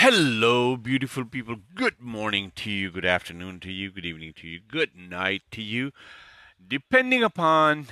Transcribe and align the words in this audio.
Hello, 0.00 0.76
beautiful 0.76 1.24
people. 1.24 1.56
Good 1.74 2.02
morning 2.02 2.52
to 2.56 2.70
you, 2.70 2.90
good 2.90 3.06
afternoon 3.06 3.60
to 3.60 3.72
you, 3.72 3.90
good 3.90 4.04
evening 4.04 4.34
to 4.36 4.46
you, 4.46 4.60
good 4.60 4.90
night 4.94 5.40
to 5.52 5.62
you, 5.62 5.90
depending 6.68 7.22
upon 7.22 7.86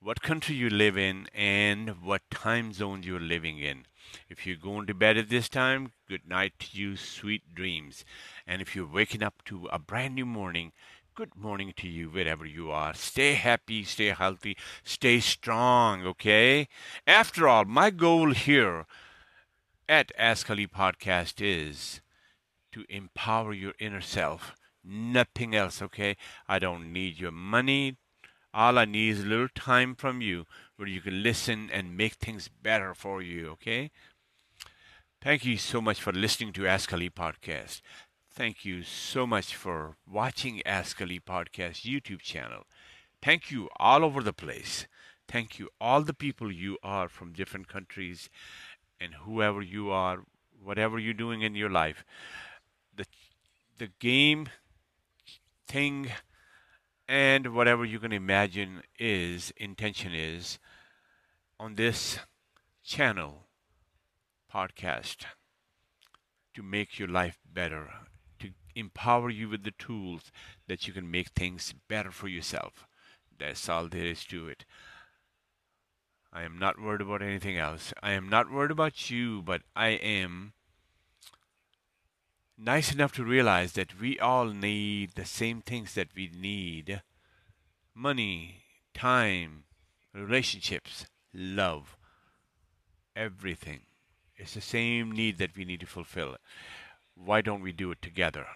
what 0.00 0.22
country 0.22 0.54
you 0.54 0.70
live 0.70 0.96
in 0.96 1.26
and 1.34 2.02
what 2.04 2.22
time 2.30 2.72
zone 2.72 3.02
you're 3.02 3.18
living 3.18 3.58
in. 3.58 3.86
If 4.28 4.46
you're 4.46 4.54
going 4.54 4.86
to 4.86 4.94
bed 4.94 5.18
at 5.18 5.28
this 5.28 5.48
time, 5.48 5.90
good 6.08 6.28
night 6.28 6.52
to 6.60 6.78
you, 6.78 6.94
sweet 6.94 7.52
dreams. 7.52 8.04
And 8.46 8.62
if 8.62 8.76
you're 8.76 8.86
waking 8.86 9.24
up 9.24 9.42
to 9.46 9.66
a 9.72 9.80
brand 9.80 10.14
new 10.14 10.24
morning, 10.24 10.70
good 11.16 11.34
morning 11.34 11.72
to 11.78 11.88
you 11.88 12.10
wherever 12.10 12.46
you 12.46 12.70
are. 12.70 12.94
Stay 12.94 13.34
happy, 13.34 13.82
stay 13.82 14.10
healthy, 14.10 14.56
stay 14.84 15.18
strong, 15.18 16.06
okay? 16.06 16.68
After 17.08 17.48
all, 17.48 17.64
my 17.64 17.90
goal 17.90 18.30
here 18.30 18.86
at 19.92 20.10
Ask 20.16 20.48
Ali 20.48 20.66
Podcast 20.66 21.34
is 21.38 22.00
to 22.72 22.86
empower 22.88 23.52
your 23.52 23.74
inner 23.78 24.00
self. 24.00 24.56
Nothing 24.82 25.54
else, 25.54 25.82
okay? 25.82 26.16
I 26.48 26.58
don't 26.58 26.94
need 26.94 27.20
your 27.20 27.30
money. 27.30 27.98
All 28.54 28.78
I 28.78 28.86
need 28.86 29.10
is 29.10 29.20
a 29.20 29.26
little 29.26 29.50
time 29.54 29.94
from 29.94 30.22
you 30.22 30.46
where 30.76 30.88
you 30.88 31.02
can 31.02 31.22
listen 31.22 31.68
and 31.70 31.94
make 31.94 32.14
things 32.14 32.48
better 32.48 32.94
for 32.94 33.20
you, 33.20 33.50
okay? 33.50 33.90
Thank 35.20 35.44
you 35.44 35.58
so 35.58 35.82
much 35.82 36.00
for 36.00 36.10
listening 36.10 36.54
to 36.54 36.66
Ask 36.66 36.90
Ali 36.90 37.10
Podcast. 37.10 37.82
Thank 38.30 38.64
you 38.64 38.84
so 38.84 39.26
much 39.26 39.54
for 39.54 39.96
watching 40.10 40.62
Ask 40.64 41.02
Ali 41.02 41.20
Podcast 41.20 41.84
YouTube 41.84 42.20
channel. 42.22 42.62
Thank 43.20 43.50
you 43.50 43.68
all 43.76 44.06
over 44.06 44.22
the 44.22 44.32
place. 44.32 44.86
Thank 45.28 45.58
you 45.58 45.70
all 45.80 46.02
the 46.02 46.12
people 46.14 46.52
you 46.52 46.76
are 46.82 47.08
from 47.08 47.32
different 47.32 47.68
countries 47.68 48.28
and 49.02 49.14
whoever 49.14 49.60
you 49.60 49.90
are, 49.90 50.24
whatever 50.62 50.98
you're 50.98 51.14
doing 51.14 51.42
in 51.42 51.54
your 51.54 51.70
life. 51.70 52.04
The 52.94 53.04
the 53.78 53.88
game 53.98 54.48
thing 55.66 56.10
and 57.08 57.54
whatever 57.54 57.84
you 57.84 57.98
can 57.98 58.12
imagine 58.12 58.82
is 58.98 59.52
intention 59.56 60.14
is 60.14 60.58
on 61.58 61.74
this 61.74 62.18
channel 62.84 63.46
podcast 64.52 65.24
to 66.54 66.62
make 66.62 66.98
your 66.98 67.08
life 67.08 67.38
better 67.50 67.90
to 68.38 68.50
empower 68.74 69.30
you 69.30 69.48
with 69.48 69.64
the 69.64 69.72
tools 69.72 70.30
that 70.68 70.86
you 70.86 70.92
can 70.92 71.10
make 71.10 71.28
things 71.30 71.74
better 71.88 72.10
for 72.10 72.28
yourself 72.28 72.86
that's 73.38 73.68
all 73.68 73.88
there 73.88 74.06
is 74.06 74.24
to 74.24 74.48
it 74.48 74.64
I 76.32 76.42
am 76.42 76.58
not 76.58 76.80
worried 76.80 77.02
about 77.02 77.20
anything 77.20 77.58
else. 77.58 77.92
I 78.02 78.12
am 78.12 78.28
not 78.28 78.50
worried 78.50 78.70
about 78.70 79.10
you, 79.10 79.42
but 79.42 79.62
I 79.76 79.88
am 79.88 80.54
nice 82.56 82.92
enough 82.92 83.12
to 83.14 83.24
realize 83.24 83.72
that 83.72 84.00
we 84.00 84.18
all 84.18 84.46
need 84.46 85.12
the 85.14 85.26
same 85.26 85.60
things 85.60 85.94
that 85.94 86.08
we 86.16 86.30
need 86.34 87.02
money, 87.94 88.62
time, 88.94 89.64
relationships, 90.14 91.04
love, 91.34 91.96
everything. 93.14 93.80
It's 94.36 94.54
the 94.54 94.62
same 94.62 95.12
need 95.12 95.36
that 95.38 95.54
we 95.54 95.66
need 95.66 95.80
to 95.80 95.86
fulfill. 95.86 96.36
Why 97.14 97.42
don't 97.42 97.62
we 97.62 97.72
do 97.72 97.90
it 97.90 98.00
together? 98.00 98.46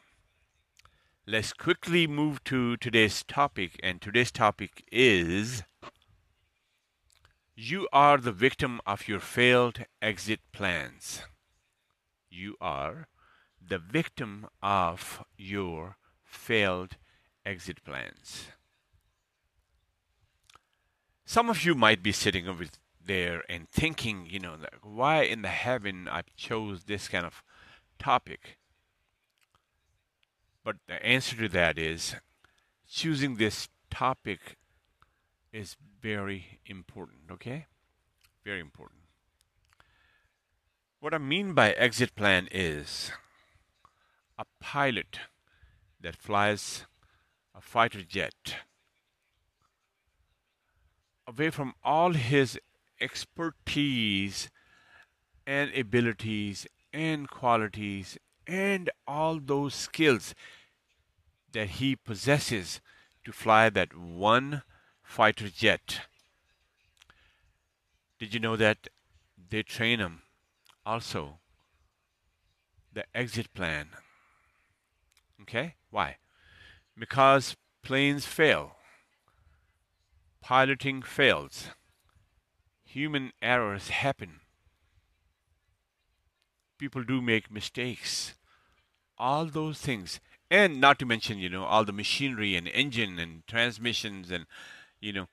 Let's 1.26 1.52
quickly 1.52 2.06
move 2.06 2.42
to 2.44 2.76
today's 2.78 3.22
topic, 3.22 3.78
and 3.82 4.00
today's 4.00 4.30
topic 4.30 4.84
is 4.90 5.64
you 7.56 7.88
are 7.90 8.18
the 8.18 8.32
victim 8.32 8.82
of 8.86 9.08
your 9.08 9.18
failed 9.18 9.78
exit 10.02 10.40
plans. 10.52 11.22
You 12.28 12.54
are 12.60 13.08
the 13.66 13.78
victim 13.78 14.46
of 14.62 15.24
your 15.38 15.96
failed 16.22 16.96
exit 17.46 17.82
plans. 17.82 18.48
Some 21.24 21.48
of 21.48 21.64
you 21.64 21.74
might 21.74 22.02
be 22.02 22.12
sitting 22.12 22.46
over 22.46 22.66
there 23.04 23.42
and 23.48 23.66
thinking, 23.70 24.26
you 24.28 24.38
know, 24.38 24.56
why 24.82 25.22
in 25.22 25.40
the 25.40 25.48
heaven 25.48 26.08
I 26.10 26.22
chose 26.36 26.84
this 26.84 27.08
kind 27.08 27.24
of 27.24 27.42
topic. 27.98 28.58
But 30.62 30.76
the 30.86 31.04
answer 31.04 31.36
to 31.36 31.48
that 31.48 31.78
is 31.78 32.16
choosing 32.86 33.36
this 33.36 33.68
topic 33.90 34.56
is 35.56 35.74
very 36.02 36.60
important, 36.66 37.30
okay? 37.32 37.64
Very 38.44 38.60
important. 38.60 39.00
What 41.00 41.14
I 41.14 41.18
mean 41.18 41.54
by 41.54 41.70
exit 41.72 42.14
plan 42.14 42.46
is 42.52 43.10
a 44.38 44.44
pilot 44.60 45.18
that 45.98 46.14
flies 46.14 46.84
a 47.54 47.62
fighter 47.62 48.02
jet 48.02 48.56
away 51.26 51.48
from 51.48 51.72
all 51.82 52.12
his 52.12 52.58
expertise 53.00 54.50
and 55.46 55.74
abilities 55.74 56.66
and 56.92 57.30
qualities 57.30 58.18
and 58.46 58.90
all 59.08 59.40
those 59.40 59.74
skills 59.74 60.34
that 61.52 61.70
he 61.80 61.96
possesses 61.96 62.82
to 63.24 63.32
fly 63.32 63.70
that 63.70 63.96
one 63.96 64.62
fighter 65.06 65.48
jet. 65.48 66.00
Did 68.18 68.34
you 68.34 68.40
know 68.40 68.56
that 68.56 68.88
they 69.48 69.62
train 69.62 70.00
them 70.00 70.22
also 70.84 71.38
the 72.92 73.04
exit 73.14 73.54
plan? 73.54 73.88
Okay? 75.42 75.76
Why? 75.90 76.16
Because 76.98 77.56
planes 77.82 78.26
fail. 78.26 78.72
Piloting 80.42 81.02
fails. 81.02 81.68
Human 82.84 83.32
errors 83.40 83.88
happen. 83.88 84.40
People 86.78 87.04
do 87.04 87.22
make 87.22 87.50
mistakes. 87.50 88.34
All 89.18 89.46
those 89.46 89.78
things. 89.80 90.20
And 90.50 90.80
not 90.80 90.98
to 91.00 91.06
mention, 91.06 91.38
you 91.38 91.48
know, 91.48 91.64
all 91.64 91.84
the 91.84 91.92
machinery 91.92 92.54
and 92.54 92.68
engine 92.68 93.18
and 93.18 93.46
transmissions 93.46 94.30
and 94.30 94.46
you 95.06 95.12
know, 95.12 95.28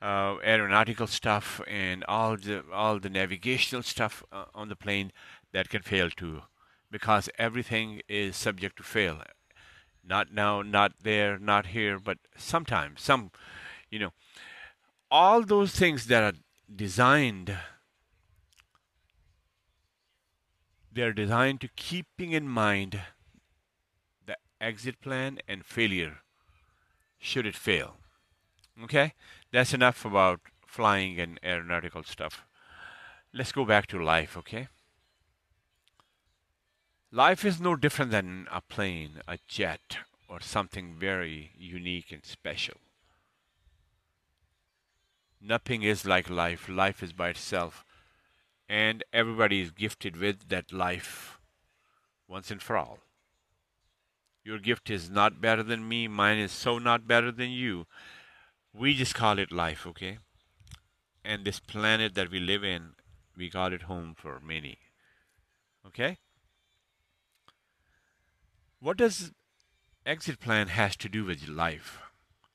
uh, 0.00 0.36
aeronautical 0.42 1.06
stuff 1.06 1.60
and 1.68 2.04
all 2.04 2.36
the 2.36 2.62
all 2.72 2.98
the 2.98 3.10
navigational 3.10 3.82
stuff 3.82 4.22
uh, 4.32 4.44
on 4.54 4.68
the 4.68 4.76
plane 4.76 5.12
that 5.52 5.68
can 5.68 5.82
fail 5.82 6.08
too, 6.10 6.42
because 6.90 7.28
everything 7.38 8.00
is 8.08 8.36
subject 8.36 8.76
to 8.76 8.82
fail. 8.82 9.22
Not 10.02 10.32
now, 10.32 10.62
not 10.62 10.92
there, 11.02 11.38
not 11.38 11.66
here, 11.66 11.98
but 11.98 12.18
sometimes 12.36 13.02
some, 13.02 13.30
you 13.90 13.98
know, 13.98 14.12
all 15.10 15.42
those 15.42 15.72
things 15.72 16.06
that 16.06 16.22
are 16.22 16.38
designed. 16.74 17.56
They're 20.90 21.12
designed 21.12 21.60
to 21.60 21.68
keeping 21.76 22.32
in 22.32 22.48
mind 22.48 23.00
the 24.26 24.36
exit 24.60 25.00
plan 25.00 25.38
and 25.46 25.64
failure 25.64 26.18
should 27.18 27.46
it 27.46 27.54
fail. 27.54 27.98
Okay, 28.84 29.14
that's 29.50 29.74
enough 29.74 30.04
about 30.04 30.40
flying 30.64 31.18
and 31.18 31.40
aeronautical 31.42 32.04
stuff. 32.04 32.44
Let's 33.32 33.50
go 33.50 33.64
back 33.64 33.86
to 33.88 34.02
life, 34.02 34.36
okay? 34.36 34.68
Life 37.10 37.44
is 37.44 37.60
no 37.60 37.74
different 37.74 38.12
than 38.12 38.46
a 38.52 38.60
plane, 38.60 39.20
a 39.26 39.38
jet, 39.48 39.98
or 40.28 40.40
something 40.40 40.94
very 40.96 41.50
unique 41.58 42.12
and 42.12 42.24
special. 42.24 42.76
Nothing 45.40 45.82
is 45.82 46.04
like 46.04 46.30
life. 46.30 46.68
Life 46.68 47.02
is 47.02 47.12
by 47.12 47.30
itself. 47.30 47.84
And 48.68 49.02
everybody 49.12 49.60
is 49.60 49.70
gifted 49.70 50.16
with 50.16 50.48
that 50.50 50.72
life 50.72 51.38
once 52.28 52.50
and 52.50 52.62
for 52.62 52.76
all. 52.76 52.98
Your 54.44 54.58
gift 54.58 54.90
is 54.90 55.10
not 55.10 55.40
better 55.40 55.62
than 55.62 55.88
me. 55.88 56.06
Mine 56.08 56.38
is 56.38 56.52
so 56.52 56.78
not 56.78 57.08
better 57.08 57.32
than 57.32 57.50
you 57.50 57.86
we 58.78 58.94
just 58.94 59.14
call 59.14 59.38
it 59.38 59.50
life, 59.50 59.86
okay? 59.86 60.18
And 61.24 61.44
this 61.44 61.60
planet 61.60 62.14
that 62.14 62.30
we 62.30 62.38
live 62.38 62.62
in, 62.62 62.92
we 63.36 63.50
call 63.50 63.72
it 63.72 63.82
home 63.82 64.14
for 64.16 64.40
many. 64.40 64.78
Okay? 65.86 66.18
What 68.80 68.96
does 68.96 69.32
exit 70.06 70.38
plan 70.38 70.68
has 70.68 70.96
to 70.96 71.08
do 71.08 71.24
with 71.24 71.48
life? 71.48 71.98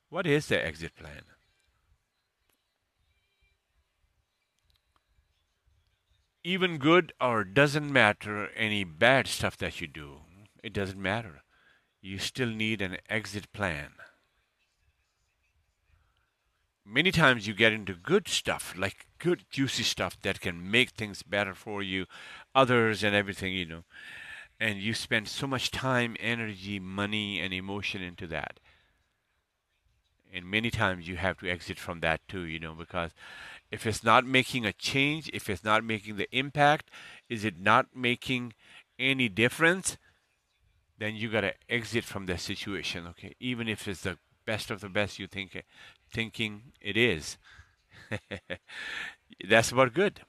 What 0.08 0.26
is 0.26 0.46
the 0.46 0.64
exit 0.64 0.96
plan? 0.96 1.22
Even 6.42 6.78
good 6.78 7.12
or 7.20 7.44
doesn't 7.44 7.92
matter 7.92 8.48
any 8.54 8.84
bad 8.84 9.26
stuff 9.26 9.56
that 9.58 9.80
you 9.80 9.86
do. 9.86 10.20
It 10.62 10.72
doesn't 10.72 11.00
matter. 11.00 11.42
You 12.00 12.18
still 12.18 12.50
need 12.50 12.82
an 12.82 12.98
exit 13.08 13.52
plan. 13.52 13.92
Many 16.84 17.10
times 17.10 17.46
you 17.46 17.54
get 17.54 17.72
into 17.72 17.94
good 17.94 18.28
stuff, 18.28 18.74
like 18.76 19.06
good 19.18 19.44
juicy 19.50 19.82
stuff 19.82 20.20
that 20.22 20.40
can 20.40 20.70
make 20.70 20.90
things 20.90 21.22
better 21.22 21.54
for 21.54 21.82
you, 21.82 22.06
others, 22.54 23.02
and 23.02 23.14
everything, 23.14 23.52
you 23.52 23.64
know. 23.64 23.84
And 24.60 24.78
you 24.78 24.94
spend 24.94 25.28
so 25.28 25.46
much 25.46 25.70
time, 25.70 26.16
energy, 26.20 26.78
money, 26.78 27.40
and 27.40 27.52
emotion 27.52 28.02
into 28.02 28.26
that. 28.28 28.60
And 30.32 30.46
many 30.46 30.70
times 30.70 31.06
you 31.06 31.16
have 31.16 31.38
to 31.38 31.48
exit 31.48 31.78
from 31.78 32.00
that 32.00 32.26
too, 32.28 32.42
you 32.42 32.58
know, 32.58 32.74
because 32.74 33.12
if 33.70 33.86
it's 33.86 34.02
not 34.02 34.26
making 34.26 34.66
a 34.66 34.72
change, 34.72 35.30
if 35.32 35.48
it's 35.48 35.64
not 35.64 35.84
making 35.84 36.16
the 36.16 36.28
impact, 36.36 36.90
is 37.28 37.44
it 37.44 37.58
not 37.58 37.94
making 37.94 38.52
any 38.98 39.28
difference? 39.28 39.96
Then 40.98 41.14
you 41.14 41.30
gotta 41.30 41.54
exit 41.68 42.04
from 42.04 42.26
that 42.26 42.40
situation, 42.40 43.06
okay? 43.08 43.34
Even 43.38 43.68
if 43.68 43.86
it's 43.86 44.02
the 44.02 44.18
best 44.44 44.70
of 44.70 44.80
the 44.80 44.88
best 44.88 45.18
you 45.18 45.26
think 45.26 45.54
thinking 46.14 46.72
it 46.80 46.96
is. 46.96 47.36
That's 49.48 49.72
about 49.72 49.92
good. 49.92 50.20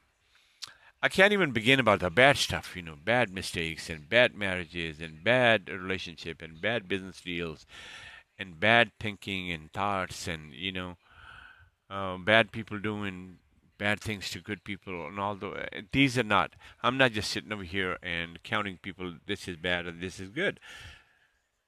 I 1.02 1.08
can't 1.08 1.34
even 1.34 1.52
begin 1.52 1.80
about 1.80 2.00
the 2.00 2.10
bad 2.10 2.36
stuff, 2.36 2.76
you 2.76 2.82
know, 2.82 2.96
bad 2.96 3.30
mistakes 3.30 3.92
and 3.92 4.10
bad 4.10 4.34
marriages 4.34 5.00
and 5.00 5.24
bad 5.24 5.70
relationship 5.70 6.42
and 6.42 6.60
bad 6.60 6.88
business 6.88 7.22
deals 7.22 7.68
and 8.40 8.60
bad 8.60 8.92
thinking 9.00 9.52
and 9.52 9.72
thoughts 9.72 10.28
and 10.28 10.52
you 10.54 10.72
know, 10.72 10.98
uh, 11.92 12.18
bad 12.18 12.52
people 12.52 12.80
doing 12.80 13.38
bad 13.78 14.00
things 14.00 14.32
to 14.32 14.40
good 14.40 14.64
people 14.64 15.06
and 15.06 15.20
all 15.20 15.36
the 15.36 15.68
these 15.92 16.18
are 16.18 16.24
not. 16.24 16.54
I'm 16.82 16.98
not 16.98 17.12
just 17.12 17.30
sitting 17.30 17.54
over 17.54 17.64
here 17.64 17.98
and 18.02 18.42
counting 18.42 18.80
people. 18.82 19.16
This 19.28 19.48
is 19.48 19.58
bad 19.58 19.86
and 19.86 20.02
this 20.02 20.20
is 20.20 20.30
good. 20.30 20.60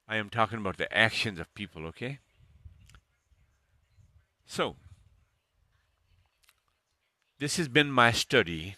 I 0.08 0.16
am 0.16 0.30
talking 0.30 0.58
about 0.58 0.78
the 0.78 0.92
actions 0.92 1.38
of 1.38 1.54
people. 1.54 1.86
Okay. 1.86 2.18
So, 4.50 4.76
this 7.38 7.58
has 7.58 7.68
been 7.68 7.92
my 7.92 8.12
study. 8.12 8.76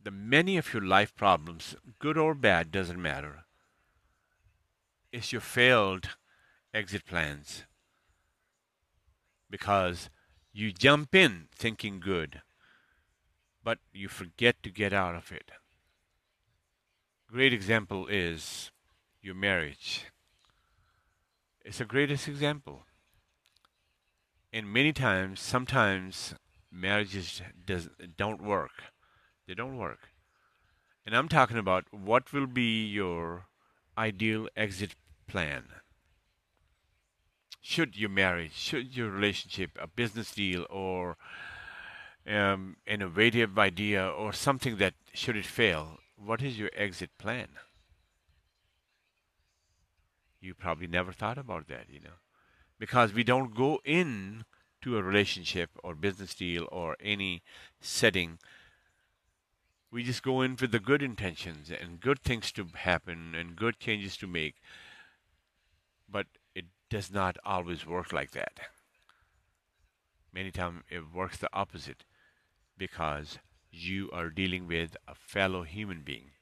The 0.00 0.12
many 0.12 0.56
of 0.56 0.72
your 0.72 0.82
life 0.82 1.14
problems, 1.16 1.74
good 1.98 2.16
or 2.16 2.34
bad, 2.34 2.70
doesn't 2.70 3.02
matter. 3.02 3.44
It's 5.10 5.32
your 5.32 5.40
failed 5.40 6.10
exit 6.72 7.04
plans. 7.04 7.64
Because 9.50 10.08
you 10.52 10.72
jump 10.72 11.12
in 11.12 11.48
thinking 11.52 11.98
good, 11.98 12.40
but 13.64 13.78
you 13.92 14.08
forget 14.08 14.62
to 14.62 14.70
get 14.70 14.92
out 14.92 15.16
of 15.16 15.32
it. 15.32 15.50
Great 17.28 17.52
example 17.52 18.06
is 18.06 18.70
your 19.20 19.34
marriage. 19.34 20.04
It's 21.64 21.78
the 21.78 21.84
greatest 21.84 22.28
example 22.28 22.84
and 24.52 24.70
many 24.70 24.92
times, 24.92 25.40
sometimes 25.40 26.34
marriages 26.70 27.40
does 27.64 27.88
don't 28.16 28.42
work. 28.42 28.82
They 29.46 29.54
don't 29.54 29.78
work. 29.78 30.10
And 31.06 31.16
I'm 31.16 31.28
talking 31.28 31.56
about 31.56 31.84
what 31.90 32.32
will 32.32 32.46
be 32.46 32.86
your 32.86 33.46
ideal 33.96 34.48
exit 34.56 34.94
plan. 35.26 35.64
Should 37.60 37.96
your 37.96 38.10
marriage, 38.10 38.54
should 38.54 38.96
your 38.96 39.10
relationship, 39.10 39.70
a 39.80 39.86
business 39.86 40.32
deal, 40.34 40.66
or 40.68 41.16
um, 42.26 42.76
innovative 42.86 43.58
idea, 43.58 44.06
or 44.06 44.32
something 44.32 44.76
that 44.76 44.94
should 45.14 45.36
it 45.36 45.46
fail, 45.46 45.98
what 46.16 46.42
is 46.42 46.58
your 46.58 46.70
exit 46.74 47.10
plan? 47.18 47.48
You 50.40 50.54
probably 50.54 50.88
never 50.88 51.12
thought 51.12 51.38
about 51.38 51.68
that, 51.68 51.86
you 51.88 52.00
know 52.00 52.18
because 52.82 53.12
we 53.12 53.22
don't 53.22 53.54
go 53.54 53.80
in 53.84 54.44
to 54.80 54.98
a 54.98 55.02
relationship 55.04 55.70
or 55.84 55.94
business 55.94 56.34
deal 56.34 56.66
or 56.72 56.96
any 57.00 57.40
setting. 57.80 58.40
We 59.92 60.02
just 60.02 60.24
go 60.24 60.42
in 60.42 60.56
with 60.60 60.72
the 60.72 60.80
good 60.80 61.00
intentions 61.00 61.70
and 61.70 62.00
good 62.00 62.20
things 62.22 62.50
to 62.50 62.66
happen 62.74 63.36
and 63.36 63.54
good 63.54 63.78
changes 63.78 64.16
to 64.16 64.26
make. 64.26 64.56
But 66.10 66.26
it 66.56 66.64
does 66.90 67.08
not 67.08 67.36
always 67.44 67.86
work 67.86 68.12
like 68.12 68.32
that. 68.32 68.58
Many 70.34 70.50
times 70.50 70.82
it 70.90 71.14
works 71.14 71.36
the 71.36 71.50
opposite 71.52 72.02
because 72.76 73.38
you 73.70 74.10
are 74.12 74.28
dealing 74.28 74.66
with 74.66 74.96
a 75.06 75.14
fellow 75.14 75.62
human 75.62 76.02
being 76.02 76.32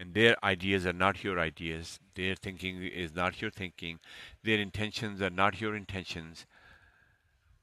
and 0.00 0.14
their 0.14 0.42
ideas 0.42 0.86
are 0.86 0.94
not 0.94 1.22
your 1.22 1.38
ideas, 1.38 2.00
their 2.14 2.34
thinking 2.34 2.82
is 2.82 3.14
not 3.14 3.42
your 3.42 3.50
thinking, 3.50 4.00
their 4.42 4.58
intentions 4.58 5.20
are 5.20 5.28
not 5.28 5.60
your 5.60 5.76
intentions, 5.76 6.46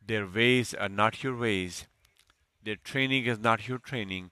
their 0.06 0.28
ways 0.28 0.76
are 0.76 0.88
not 0.88 1.24
your 1.24 1.36
ways, 1.36 1.88
their 2.64 2.76
training 2.76 3.26
is 3.26 3.40
not 3.40 3.68
your 3.68 3.80
training, 3.80 4.30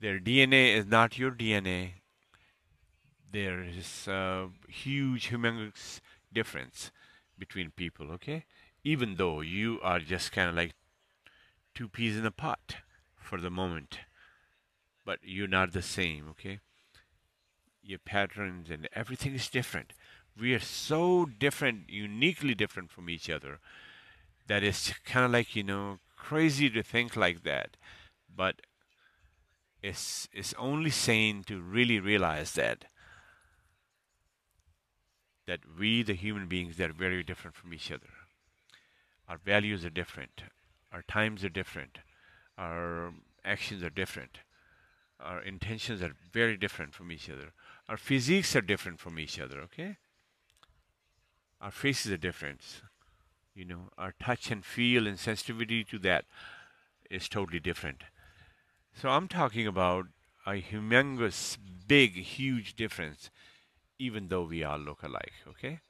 their 0.00 0.18
DNA 0.18 0.74
is 0.74 0.86
not 0.86 1.18
your 1.18 1.30
DNA. 1.30 1.92
There 3.30 3.62
is 3.62 4.08
a 4.08 4.48
huge, 4.66 5.28
humongous 5.30 6.00
difference 6.32 6.90
between 7.38 7.70
people, 7.70 8.10
okay? 8.12 8.46
Even 8.82 9.16
though 9.16 9.42
you 9.42 9.78
are 9.82 10.00
just 10.00 10.32
kind 10.32 10.48
of 10.48 10.56
like 10.56 10.72
two 11.74 11.88
peas 11.88 12.16
in 12.16 12.24
a 12.24 12.30
pot 12.30 12.76
for 13.14 13.38
the 13.38 13.50
moment 13.50 14.00
but 15.04 15.18
you're 15.22 15.48
not 15.48 15.72
the 15.72 15.82
same, 15.82 16.28
okay? 16.30 16.60
Your 17.82 17.98
patterns 17.98 18.70
and 18.70 18.88
everything 18.92 19.34
is 19.34 19.48
different. 19.48 19.92
We 20.38 20.54
are 20.54 20.60
so 20.60 21.26
different, 21.26 21.90
uniquely 21.90 22.54
different 22.54 22.90
from 22.90 23.10
each 23.10 23.28
other, 23.28 23.58
that 24.46 24.62
it's 24.62 24.92
kind 25.04 25.26
of 25.26 25.32
like, 25.32 25.54
you 25.56 25.62
know, 25.62 25.98
crazy 26.16 26.70
to 26.70 26.82
think 26.82 27.16
like 27.16 27.42
that. 27.42 27.76
But 28.34 28.62
it's, 29.82 30.28
it's 30.32 30.54
only 30.58 30.90
sane 30.90 31.42
to 31.44 31.60
really 31.60 32.00
realize 32.00 32.52
that 32.52 32.84
that 35.44 35.58
we, 35.76 36.04
the 36.04 36.14
human 36.14 36.46
beings, 36.46 36.80
are 36.80 36.92
very 36.92 37.24
different 37.24 37.56
from 37.56 37.74
each 37.74 37.90
other. 37.90 38.10
Our 39.28 39.38
values 39.38 39.84
are 39.84 39.90
different. 39.90 40.44
Our 40.92 41.02
times 41.02 41.44
are 41.44 41.48
different. 41.48 41.98
Our 42.56 43.12
actions 43.44 43.82
are 43.82 43.90
different 43.90 44.38
our 45.22 45.40
intentions 45.40 46.02
are 46.02 46.14
very 46.32 46.56
different 46.56 46.94
from 46.94 47.12
each 47.12 47.30
other. 47.30 47.52
Our 47.88 47.96
physiques 47.96 48.54
are 48.56 48.60
different 48.60 49.00
from 49.00 49.18
each 49.18 49.38
other, 49.40 49.60
okay? 49.60 49.96
Our 51.60 51.70
faces 51.70 52.12
are 52.12 52.16
different. 52.16 52.60
You 53.54 53.64
know, 53.64 53.90
our 53.96 54.14
touch 54.20 54.50
and 54.50 54.64
feel 54.64 55.06
and 55.06 55.18
sensitivity 55.18 55.84
to 55.84 55.98
that 56.00 56.24
is 57.10 57.28
totally 57.28 57.60
different. 57.60 58.02
So 58.94 59.08
I'm 59.08 59.28
talking 59.28 59.66
about 59.66 60.06
a 60.46 60.60
humongous, 60.60 61.56
big, 61.86 62.14
huge 62.16 62.74
difference, 62.74 63.30
even 63.98 64.28
though 64.28 64.44
we 64.44 64.64
all 64.64 64.78
look 64.78 65.02
alike, 65.02 65.32
okay? 65.48 65.80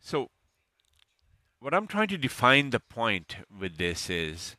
So, 0.00 0.30
what 1.58 1.74
I'm 1.74 1.86
trying 1.86 2.08
to 2.08 2.18
define 2.18 2.70
the 2.70 2.80
point 2.80 3.36
with 3.50 3.76
this 3.76 4.08
is 4.08 4.56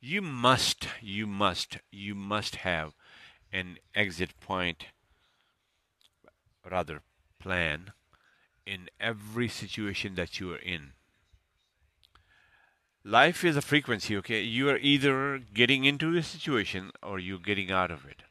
you 0.00 0.22
must, 0.22 0.88
you 1.00 1.26
must, 1.26 1.78
you 1.90 2.14
must 2.14 2.56
have 2.56 2.94
an 3.52 3.78
exit 3.94 4.38
point, 4.40 4.86
rather, 6.68 7.02
plan 7.38 7.92
in 8.66 8.88
every 8.98 9.48
situation 9.48 10.14
that 10.14 10.40
you 10.40 10.52
are 10.52 10.58
in. 10.58 10.92
Life 13.04 13.44
is 13.44 13.56
a 13.56 13.62
frequency, 13.62 14.16
okay? 14.18 14.42
You 14.42 14.68
are 14.70 14.76
either 14.76 15.38
getting 15.38 15.84
into 15.84 16.16
a 16.16 16.22
situation 16.22 16.90
or 17.02 17.18
you're 17.18 17.38
getting 17.38 17.70
out 17.70 17.90
of 17.90 18.04
it. 18.04 18.22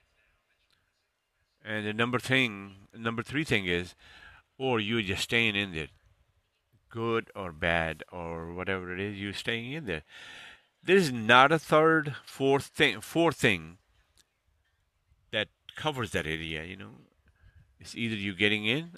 And 1.65 1.85
the 1.85 1.93
number 1.93 2.19
thing, 2.19 2.87
number 2.95 3.23
three 3.23 3.43
thing 3.43 3.65
is, 3.65 3.95
or 4.57 4.79
you're 4.79 5.01
just 5.01 5.23
staying 5.23 5.55
in 5.55 5.73
there, 5.73 5.87
good 6.89 7.31
or 7.35 7.51
bad 7.51 8.03
or 8.11 8.53
whatever 8.53 8.93
it 8.93 8.99
is, 8.99 9.17
you're 9.17 9.33
staying 9.33 9.73
in 9.73 9.85
there. 9.85 10.03
There's 10.89 11.11
not 11.11 11.51
a 11.51 11.59
third, 11.59 12.15
fourth 12.25 12.65
thing, 12.65 13.01
fourth 13.01 13.35
thing 13.35 13.77
that 15.31 15.49
covers 15.75 16.09
that 16.13 16.25
area. 16.25 16.63
You 16.63 16.77
know, 16.77 16.91
it's 17.79 17.95
either 17.95 18.15
you 18.15 18.33
getting 18.33 18.65
in, 18.65 18.93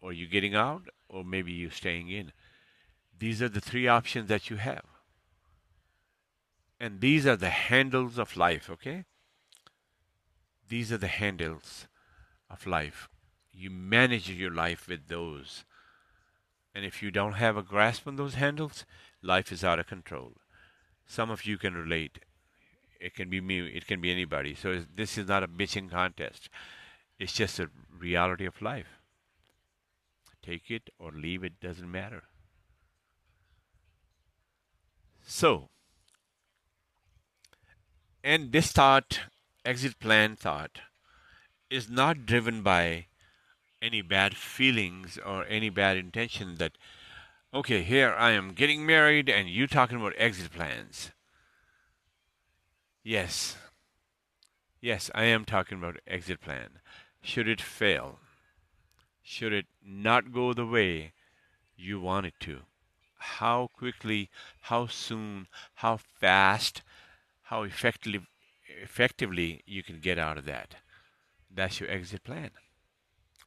or 0.00 0.12
you 0.12 0.26
getting 0.26 0.56
out, 0.56 0.88
or 1.08 1.22
maybe 1.22 1.52
you 1.52 1.70
staying 1.70 2.08
in. 2.08 2.32
These 3.16 3.40
are 3.40 3.48
the 3.48 3.60
three 3.60 3.86
options 3.86 4.26
that 4.26 4.50
you 4.50 4.56
have, 4.56 4.82
and 6.80 7.00
these 7.00 7.24
are 7.24 7.36
the 7.36 7.50
handles 7.50 8.18
of 8.18 8.36
life. 8.36 8.68
Okay, 8.68 9.04
these 10.68 10.90
are 10.90 10.98
the 10.98 11.06
handles 11.06 11.86
of 12.50 12.66
life. 12.66 13.08
You 13.52 13.70
manage 13.70 14.28
your 14.28 14.50
life 14.50 14.88
with 14.88 15.06
those. 15.06 15.64
And 16.74 16.84
if 16.84 17.00
you 17.00 17.12
don't 17.12 17.34
have 17.34 17.56
a 17.56 17.62
grasp 17.62 18.08
on 18.08 18.16
those 18.16 18.34
handles, 18.34 18.84
life 19.22 19.52
is 19.52 19.62
out 19.62 19.78
of 19.78 19.86
control 19.86 20.32
some 21.08 21.30
of 21.30 21.46
you 21.46 21.58
can 21.58 21.74
relate. 21.74 22.20
It 23.00 23.14
can 23.14 23.30
be 23.30 23.40
me, 23.40 23.66
it 23.66 23.86
can 23.86 24.00
be 24.00 24.12
anybody. 24.12 24.54
So 24.54 24.84
this 24.94 25.18
is 25.18 25.26
not 25.26 25.42
a 25.42 25.48
bitching 25.48 25.90
contest. 25.90 26.48
It's 27.18 27.32
just 27.32 27.58
a 27.58 27.70
reality 27.98 28.44
of 28.44 28.62
life. 28.62 29.00
Take 30.42 30.70
it 30.70 30.90
or 30.98 31.10
leave 31.10 31.42
it, 31.42 31.60
doesn't 31.60 31.90
matter. 31.90 32.24
So, 35.26 35.68
and 38.22 38.52
this 38.52 38.72
thought, 38.72 39.20
exit 39.64 39.98
plan 39.98 40.36
thought, 40.36 40.80
is 41.70 41.90
not 41.90 42.24
driven 42.24 42.62
by 42.62 43.06
any 43.82 44.00
bad 44.02 44.36
feelings 44.36 45.18
or 45.24 45.44
any 45.46 45.68
bad 45.70 45.96
intention 45.96 46.56
that, 46.56 46.72
okay, 47.52 47.82
here 47.82 48.14
I 48.16 48.32
am 48.32 48.52
getting 48.52 48.84
married 48.84 49.28
and 49.28 49.48
you 49.48 49.66
talking 49.66 49.98
about 49.98 50.14
exit 50.16 50.52
plans. 50.52 51.12
Yes, 53.02 53.56
yes, 54.80 55.10
I 55.14 55.24
am 55.24 55.44
talking 55.44 55.78
about 55.78 56.00
exit 56.06 56.40
plan. 56.40 56.80
Should 57.22 57.48
it 57.48 57.60
fail, 57.60 58.18
should 59.22 59.52
it 59.52 59.66
not 59.84 60.32
go 60.32 60.52
the 60.52 60.66
way 60.66 61.12
you 61.76 62.00
want 62.00 62.26
it 62.26 62.34
to, 62.40 62.60
how 63.16 63.68
quickly, 63.72 64.30
how 64.62 64.86
soon, 64.86 65.46
how 65.76 65.96
fast, 65.96 66.82
how 67.44 67.62
effectively, 67.62 68.26
effectively 68.82 69.62
you 69.64 69.82
can 69.82 70.00
get 70.00 70.18
out 70.18 70.38
of 70.38 70.44
that. 70.44 70.76
That's 71.50 71.80
your 71.80 71.90
exit 71.90 72.24
plan. 72.24 72.50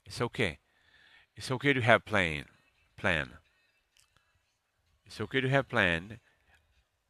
It's 0.06 0.22
okay. 0.22 0.60
It's 1.36 1.52
okay 1.52 1.74
to 1.74 1.82
have 1.82 2.06
plan. 2.06 2.46
Plan. 2.98 3.38
It's 5.12 5.20
okay 5.20 5.42
to 5.42 5.50
have 5.50 5.68
plan. 5.68 6.22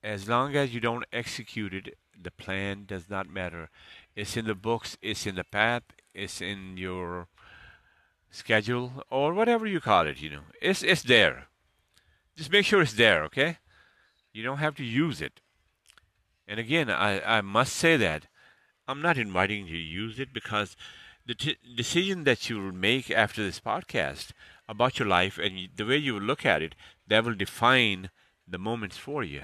As 0.04 0.28
long 0.28 0.56
as 0.56 0.74
you 0.74 0.80
don't 0.80 1.06
execute 1.14 1.72
it, 1.72 2.00
the 2.20 2.32
plan 2.32 2.86
does 2.88 3.12
not 3.12 3.30
matter. 3.30 3.70
It's 4.16 4.36
in 4.36 4.46
the 4.46 4.56
books. 4.56 4.98
It's 5.04 5.28
in 5.28 5.36
the 5.36 5.44
path. 5.44 5.84
It's 6.12 6.42
in 6.42 6.78
your 6.78 7.28
schedule 8.32 9.04
or 9.12 9.36
whatever 9.36 9.68
you 9.68 9.80
call 9.80 10.08
it. 10.08 10.20
You 10.20 10.32
know, 10.32 10.42
it's 10.60 10.82
it's 10.82 11.04
there. 11.04 11.46
Just 12.36 12.52
make 12.52 12.66
sure 12.66 12.82
it's 12.82 12.94
there. 12.94 13.24
Okay. 13.26 13.60
You 14.34 14.42
don't 14.42 14.58
have 14.58 14.76
to 14.78 14.84
use 14.84 15.22
it. 15.22 15.40
And 16.48 16.60
again, 16.60 16.90
I, 16.90 17.38
I 17.38 17.42
must 17.42 17.76
say 17.76 17.98
that 17.98 18.26
I'm 18.88 19.04
not 19.04 19.20
inviting 19.20 19.68
you 19.68 19.74
to 19.74 19.78
use 19.78 20.20
it 20.20 20.34
because 20.34 20.76
the 21.28 21.36
t- 21.36 21.58
decision 21.76 22.24
that 22.24 22.50
you 22.50 22.60
will 22.60 22.72
make 22.72 23.12
after 23.12 23.44
this 23.44 23.60
podcast 23.60 24.32
about 24.68 24.98
your 24.98 25.08
life 25.08 25.38
and 25.38 25.70
the 25.76 25.86
way 25.86 25.98
you 25.98 26.20
look 26.20 26.46
at 26.46 26.62
it, 26.62 26.74
that 27.12 27.26
will 27.26 27.36
define 27.36 28.10
the 28.48 28.58
moments 28.58 28.96
for 28.96 29.22
you. 29.22 29.44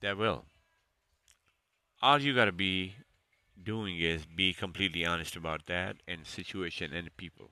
That 0.00 0.18
will. 0.18 0.46
All 2.02 2.20
you 2.20 2.34
got 2.34 2.46
to 2.46 2.52
be 2.52 2.96
doing 3.62 4.00
is 4.00 4.26
be 4.26 4.52
completely 4.52 5.06
honest 5.06 5.36
about 5.36 5.66
that 5.66 5.98
and 6.08 6.26
situation 6.26 6.92
and 6.92 7.16
people. 7.16 7.50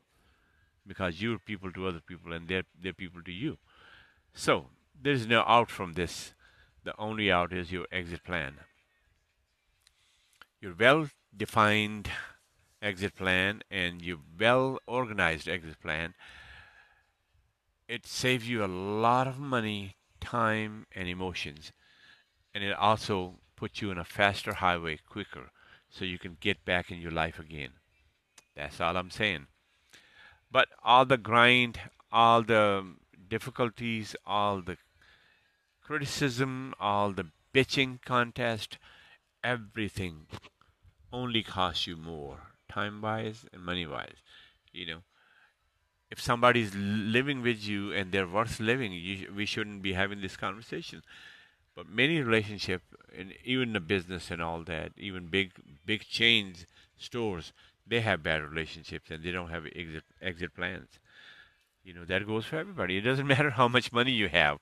Because 0.84 1.22
you're 1.22 1.38
people 1.38 1.70
to 1.70 1.86
other 1.86 2.00
people 2.04 2.32
and 2.32 2.48
they're, 2.48 2.64
they're 2.76 2.92
people 2.92 3.22
to 3.22 3.30
you. 3.30 3.58
So, 4.34 4.66
there's 5.00 5.28
no 5.28 5.44
out 5.46 5.70
from 5.70 5.92
this. 5.92 6.34
The 6.82 6.94
only 6.98 7.30
out 7.30 7.52
is 7.52 7.70
your 7.70 7.86
exit 7.92 8.24
plan. 8.24 8.54
Your 10.60 10.74
well 10.76 11.08
defined 11.36 12.10
exit 12.82 13.14
plan 13.14 13.62
and 13.70 14.02
your 14.02 14.18
well 14.40 14.80
organized 14.88 15.48
exit 15.48 15.80
plan, 15.80 16.14
it 17.88 18.06
saves 18.06 18.48
you 18.48 18.64
a 18.64 18.66
lot 18.66 19.26
of 19.26 19.38
money, 19.38 19.96
time, 20.20 20.86
and 20.94 21.08
emotions. 21.08 21.72
And 22.54 22.64
it 22.64 22.74
also 22.74 23.38
puts 23.56 23.80
you 23.80 23.90
on 23.90 23.98
a 23.98 24.04
faster 24.04 24.54
highway 24.54 24.98
quicker 25.08 25.50
so 25.90 26.04
you 26.04 26.18
can 26.18 26.36
get 26.40 26.64
back 26.64 26.90
in 26.90 27.00
your 27.00 27.12
life 27.12 27.38
again. 27.38 27.70
That's 28.54 28.80
all 28.80 28.96
I'm 28.96 29.10
saying. 29.10 29.46
But 30.50 30.68
all 30.82 31.04
the 31.04 31.18
grind, 31.18 31.80
all 32.10 32.42
the 32.42 32.94
difficulties, 33.28 34.16
all 34.26 34.62
the 34.62 34.78
criticism, 35.82 36.74
all 36.80 37.12
the 37.12 37.28
bitching 37.54 38.02
contest, 38.02 38.78
everything 39.44 40.26
only 41.12 41.42
costs 41.42 41.86
you 41.86 41.96
more 41.96 42.38
time 42.68 43.00
wise 43.00 43.44
and 43.52 43.62
money 43.62 43.86
wise. 43.86 44.16
You 44.72 44.86
know, 44.86 44.98
if 46.10 46.20
somebody's 46.20 46.74
living 46.74 47.42
with 47.42 47.66
you 47.66 47.92
and 47.92 48.12
they're 48.12 48.26
worth 48.26 48.60
living, 48.60 48.92
you, 48.92 49.32
we 49.34 49.46
shouldn't 49.46 49.82
be 49.82 49.92
having 49.92 50.20
this 50.20 50.36
conversation. 50.36 51.02
But 51.74 51.88
many 51.88 52.20
relationship 52.20 52.82
and 53.16 53.34
even 53.44 53.72
the 53.72 53.80
business 53.80 54.30
and 54.30 54.40
all 54.40 54.62
that, 54.64 54.92
even 54.96 55.26
big 55.26 55.52
big 55.84 56.06
chains 56.08 56.66
stores, 56.96 57.52
they 57.86 58.00
have 58.00 58.22
bad 58.22 58.42
relationships 58.42 59.10
and 59.10 59.22
they 59.22 59.30
don't 59.30 59.50
have 59.50 59.66
exit 59.74 60.04
exit 60.22 60.54
plans. 60.54 60.88
You 61.84 61.92
know 61.92 62.04
that 62.04 62.26
goes 62.26 62.46
for 62.46 62.56
everybody. 62.56 62.96
It 62.96 63.02
doesn't 63.02 63.26
matter 63.34 63.50
how 63.50 63.68
much 63.68 63.92
money 63.92 64.12
you 64.12 64.28
have, 64.28 64.58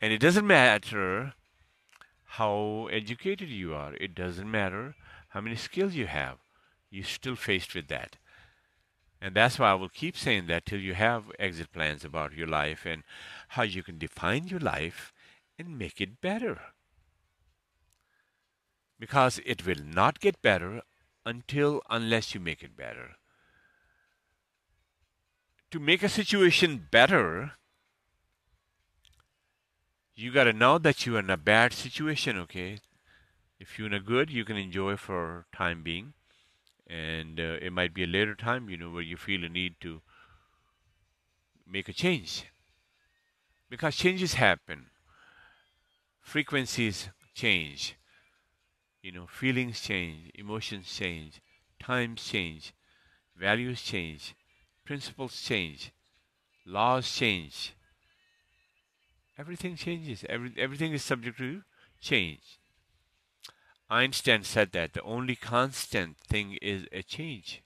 and 0.00 0.12
it 0.12 0.18
doesn't 0.18 0.46
matter 0.46 1.34
how 2.24 2.88
educated 2.90 3.48
you 3.48 3.74
are. 3.74 3.94
It 3.94 4.14
doesn't 4.14 4.50
matter 4.50 4.94
how 5.30 5.40
many 5.42 5.56
skills 5.56 5.94
you 5.94 6.06
have 6.06 6.38
you're 6.90 7.04
still 7.04 7.36
faced 7.36 7.74
with 7.74 7.88
that. 7.88 8.16
And 9.20 9.34
that's 9.34 9.58
why 9.58 9.70
I 9.70 9.74
will 9.74 9.90
keep 9.90 10.16
saying 10.16 10.46
that 10.46 10.64
till 10.64 10.80
you 10.80 10.94
have 10.94 11.24
exit 11.38 11.72
plans 11.72 12.04
about 12.04 12.32
your 12.32 12.46
life 12.46 12.86
and 12.86 13.02
how 13.48 13.62
you 13.62 13.82
can 13.82 13.98
define 13.98 14.48
your 14.48 14.60
life 14.60 15.12
and 15.58 15.78
make 15.78 16.00
it 16.00 16.20
better. 16.22 16.58
Because 18.98 19.40
it 19.44 19.66
will 19.66 19.82
not 19.84 20.20
get 20.20 20.40
better 20.40 20.82
until 21.26 21.82
unless 21.90 22.34
you 22.34 22.40
make 22.40 22.62
it 22.62 22.76
better. 22.76 23.16
To 25.70 25.78
make 25.78 26.02
a 26.02 26.08
situation 26.08 26.88
better, 26.90 27.52
you 30.14 30.32
got 30.32 30.44
to 30.44 30.52
know 30.52 30.78
that 30.78 31.04
you're 31.04 31.18
in 31.18 31.30
a 31.30 31.36
bad 31.36 31.72
situation, 31.72 32.38
okay? 32.38 32.78
If 33.58 33.78
you're 33.78 33.86
in 33.86 33.94
a 33.94 34.00
good, 34.00 34.30
you 34.30 34.44
can 34.44 34.56
enjoy 34.56 34.96
for 34.96 35.46
time 35.52 35.82
being 35.82 36.14
and 36.90 37.40
uh, 37.40 37.58
it 37.62 37.72
might 37.72 37.94
be 37.94 38.02
a 38.04 38.06
later 38.06 38.34
time 38.34 38.68
you 38.68 38.76
know 38.76 38.90
where 38.90 39.02
you 39.02 39.16
feel 39.16 39.44
a 39.44 39.48
need 39.48 39.76
to 39.80 40.02
make 41.66 41.88
a 41.88 41.92
change. 41.92 42.44
Because 43.70 43.96
changes 43.96 44.34
happen. 44.34 44.90
Frequencies 46.22 47.10
change. 47.34 47.96
You 49.02 49.12
know 49.12 49.26
feelings 49.26 49.82
change 49.82 50.30
emotions 50.34 50.90
change 50.96 51.42
times 51.78 52.24
change 52.26 52.72
values 53.36 53.82
change 53.82 54.34
principles 54.84 55.42
change 55.42 55.92
laws 56.66 57.12
change. 57.12 57.74
Everything 59.36 59.74
changes. 59.74 60.24
Every, 60.28 60.54
everything 60.56 60.92
is 60.92 61.02
subject 61.02 61.38
to 61.38 61.64
change 62.00 62.59
Einstein 63.90 64.44
said 64.44 64.70
that 64.72 64.92
the 64.92 65.02
only 65.02 65.34
constant 65.34 66.16
thing 66.16 66.56
is 66.62 66.86
a 66.92 67.02
change. 67.02 67.60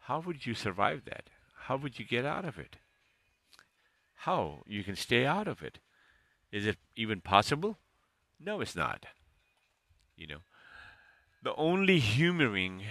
How 0.00 0.20
would 0.20 0.44
you 0.44 0.54
survive 0.54 1.02
that? 1.06 1.30
How 1.62 1.76
would 1.76 1.98
you 1.98 2.04
get 2.04 2.26
out 2.26 2.44
of 2.44 2.58
it? 2.58 2.76
How 4.14 4.62
you 4.66 4.84
can 4.84 4.94
stay 4.94 5.24
out 5.24 5.48
of 5.48 5.62
it? 5.62 5.78
Is 6.52 6.66
it 6.66 6.76
even 6.94 7.20
possible? 7.22 7.78
No, 8.38 8.60
it's 8.60 8.76
not. 8.76 9.06
You 10.16 10.26
know, 10.26 10.38
the 11.42 11.54
only 11.54 11.98
humoring 11.98 12.82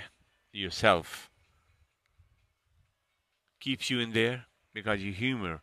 yourself 0.52 1.30
keeps 3.60 3.90
you 3.90 4.00
in 4.00 4.14
there 4.14 4.46
because 4.74 5.02
you 5.02 5.12
humor. 5.12 5.62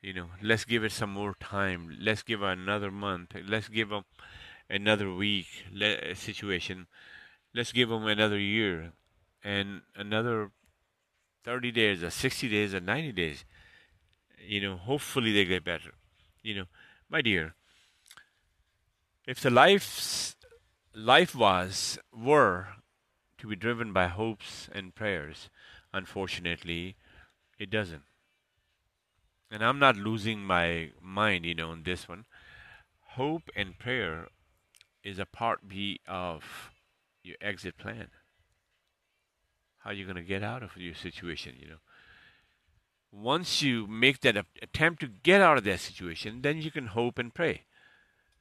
You 0.00 0.14
know, 0.14 0.26
let's 0.42 0.64
give 0.64 0.84
it 0.84 0.92
some 0.92 1.10
more 1.10 1.34
time. 1.40 1.96
Let's 2.00 2.22
give 2.22 2.42
it 2.42 2.58
another 2.58 2.90
month. 2.90 3.34
Let's 3.46 3.68
give 3.68 3.90
them 3.90 4.04
another 4.68 5.12
week 5.12 5.46
le- 5.72 6.10
uh, 6.10 6.14
situation. 6.14 6.86
Let's 7.54 7.72
give 7.72 7.88
them 7.88 8.06
another 8.06 8.38
year 8.38 8.92
and 9.42 9.82
another 9.94 10.50
30 11.44 11.70
days 11.72 12.02
or 12.02 12.10
60 12.10 12.48
days 12.48 12.74
or 12.74 12.80
90 12.80 13.12
days. 13.12 13.44
You 14.46 14.60
know, 14.60 14.76
hopefully 14.76 15.32
they 15.32 15.44
get 15.44 15.64
better. 15.64 15.92
You 16.42 16.54
know, 16.54 16.64
my 17.08 17.22
dear, 17.22 17.54
if 19.26 19.40
the 19.40 19.50
life's, 19.50 20.36
life 20.94 21.34
was, 21.34 21.98
were 22.12 22.68
to 23.38 23.48
be 23.48 23.56
driven 23.56 23.92
by 23.92 24.08
hopes 24.08 24.68
and 24.72 24.94
prayers, 24.94 25.50
unfortunately, 25.92 26.96
it 27.58 27.70
doesn't. 27.70 28.02
And 29.50 29.64
I'm 29.64 29.78
not 29.78 29.96
losing 29.96 30.40
my 30.40 30.90
mind, 31.00 31.44
you 31.44 31.54
know, 31.54 31.70
on 31.70 31.84
this 31.84 32.08
one. 32.08 32.24
Hope 33.10 33.50
and 33.54 33.78
prayer 33.78 34.28
is 35.06 35.20
a 35.20 35.24
part 35.24 35.68
B 35.68 36.00
of 36.08 36.72
your 37.22 37.36
exit 37.40 37.78
plan. 37.78 38.08
How 39.78 39.92
you're 39.92 40.06
going 40.06 40.16
to 40.16 40.22
get 40.22 40.42
out 40.42 40.64
of 40.64 40.76
your 40.76 40.96
situation, 40.96 41.54
you 41.60 41.68
know. 41.68 41.80
Once 43.12 43.62
you 43.62 43.86
make 43.86 44.20
that 44.20 44.36
attempt 44.60 45.00
to 45.00 45.06
get 45.06 45.40
out 45.40 45.56
of 45.56 45.64
that 45.64 45.78
situation, 45.78 46.42
then 46.42 46.60
you 46.60 46.72
can 46.72 46.88
hope 46.88 47.20
and 47.20 47.32
pray. 47.32 47.62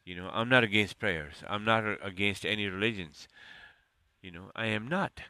You 0.03 0.15
know, 0.15 0.29
I'm 0.33 0.49
not 0.49 0.63
against 0.63 0.97
prayers. 0.97 1.35
I'm 1.47 1.63
not 1.63 1.83
against 2.03 2.45
any 2.45 2.65
religions. 2.65 3.27
You 4.23 4.31
know, 4.31 4.51
I 4.55 4.65
am 4.65 4.87
not. 4.87 5.21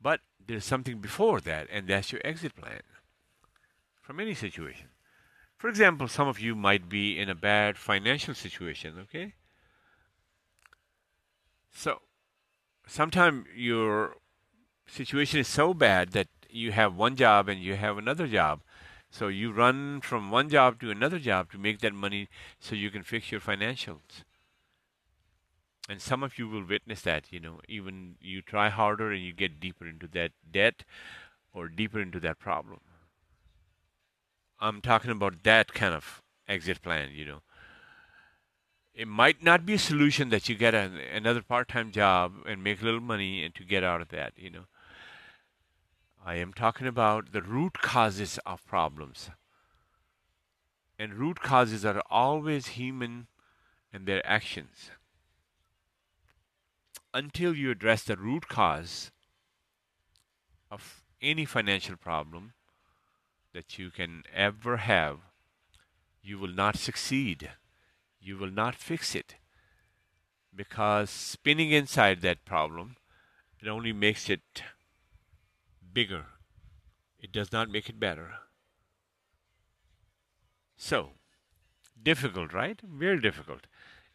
But 0.00 0.20
there's 0.44 0.64
something 0.64 1.00
before 1.00 1.40
that, 1.42 1.68
and 1.70 1.86
that's 1.86 2.12
your 2.12 2.22
exit 2.24 2.56
plan 2.56 2.80
from 4.00 4.20
any 4.20 4.34
situation 4.34 4.88
For 5.56 5.68
example, 5.68 6.08
some 6.08 6.28
of 6.28 6.40
you 6.40 6.54
might 6.54 6.88
be 6.88 7.18
in 7.18 7.28
a 7.30 7.34
bad 7.34 7.78
financial 7.78 8.34
situation, 8.34 8.98
okay? 8.98 9.34
So, 11.74 12.00
sometimes 12.86 13.46
your 13.54 14.16
situation 14.86 15.40
is 15.40 15.48
so 15.48 15.74
bad 15.74 16.12
that 16.12 16.28
you 16.48 16.72
have 16.72 16.94
one 16.94 17.16
job 17.16 17.48
and 17.48 17.60
you 17.62 17.76
have 17.76 17.98
another 17.98 18.26
job. 18.28 18.62
So 19.10 19.28
you 19.28 19.52
run 19.52 20.00
from 20.00 20.30
one 20.30 20.48
job 20.48 20.80
to 20.80 20.90
another 20.90 21.18
job 21.18 21.50
to 21.52 21.58
make 21.58 21.80
that 21.80 21.94
money 21.94 22.28
so 22.60 22.74
you 22.74 22.90
can 22.90 23.02
fix 23.02 23.30
your 23.32 23.40
financials. 23.40 24.24
And 25.88 26.00
some 26.00 26.22
of 26.22 26.38
you 26.38 26.48
will 26.48 26.64
witness 26.64 27.02
that, 27.02 27.32
you 27.32 27.40
know, 27.40 27.60
even 27.68 28.16
you 28.20 28.42
try 28.42 28.70
harder 28.70 29.12
and 29.12 29.22
you 29.22 29.32
get 29.32 29.60
deeper 29.60 29.86
into 29.86 30.08
that 30.08 30.32
debt 30.50 30.84
or 31.52 31.68
deeper 31.68 32.00
into 32.00 32.20
that 32.20 32.38
problem. 32.38 32.80
I'm 34.58 34.80
talking 34.80 35.10
about 35.10 35.42
that 35.44 35.72
kind 35.74 35.94
of 35.94 36.22
exit 36.48 36.82
plan, 36.82 37.10
you 37.12 37.24
know. 37.24 37.42
It 38.94 39.08
might 39.08 39.42
not 39.42 39.66
be 39.66 39.74
a 39.74 39.78
solution 39.78 40.28
that 40.28 40.48
you 40.48 40.54
get 40.54 40.72
a, 40.72 40.88
another 41.12 41.42
part-time 41.42 41.90
job 41.90 42.34
and 42.46 42.62
make 42.62 42.80
a 42.80 42.84
little 42.84 43.00
money 43.00 43.44
and 43.44 43.52
to 43.56 43.64
get 43.64 43.82
out 43.82 44.00
of 44.00 44.08
that, 44.10 44.34
you 44.36 44.50
know. 44.50 44.66
I 46.24 46.36
am 46.36 46.52
talking 46.52 46.86
about 46.86 47.32
the 47.32 47.42
root 47.42 47.74
causes 47.74 48.38
of 48.46 48.64
problems. 48.66 49.30
And 50.96 51.14
root 51.14 51.40
causes 51.40 51.84
are 51.84 52.00
always 52.08 52.68
human 52.68 53.26
and 53.92 54.06
their 54.06 54.24
actions. 54.24 54.90
Until 57.12 57.54
you 57.54 57.72
address 57.72 58.04
the 58.04 58.16
root 58.16 58.48
cause 58.48 59.10
of 60.70 61.02
any 61.20 61.44
financial 61.44 61.96
problem 61.96 62.52
that 63.52 63.76
you 63.78 63.90
can 63.90 64.22
ever 64.32 64.78
have, 64.78 65.18
you 66.22 66.38
will 66.38 66.54
not 66.54 66.76
succeed. 66.76 67.50
You 68.24 68.38
will 68.38 68.50
not 68.50 68.74
fix 68.74 69.14
it. 69.14 69.34
Because 70.56 71.10
spinning 71.10 71.72
inside 71.72 72.22
that 72.22 72.46
problem, 72.46 72.96
it 73.60 73.68
only 73.68 73.92
makes 73.92 74.30
it 74.30 74.62
bigger. 75.92 76.24
It 77.20 77.32
does 77.32 77.52
not 77.52 77.68
make 77.68 77.90
it 77.90 78.00
better. 78.00 78.32
So, 80.74 81.10
difficult, 82.02 82.54
right? 82.54 82.80
Very 82.82 83.20
difficult. 83.20 83.66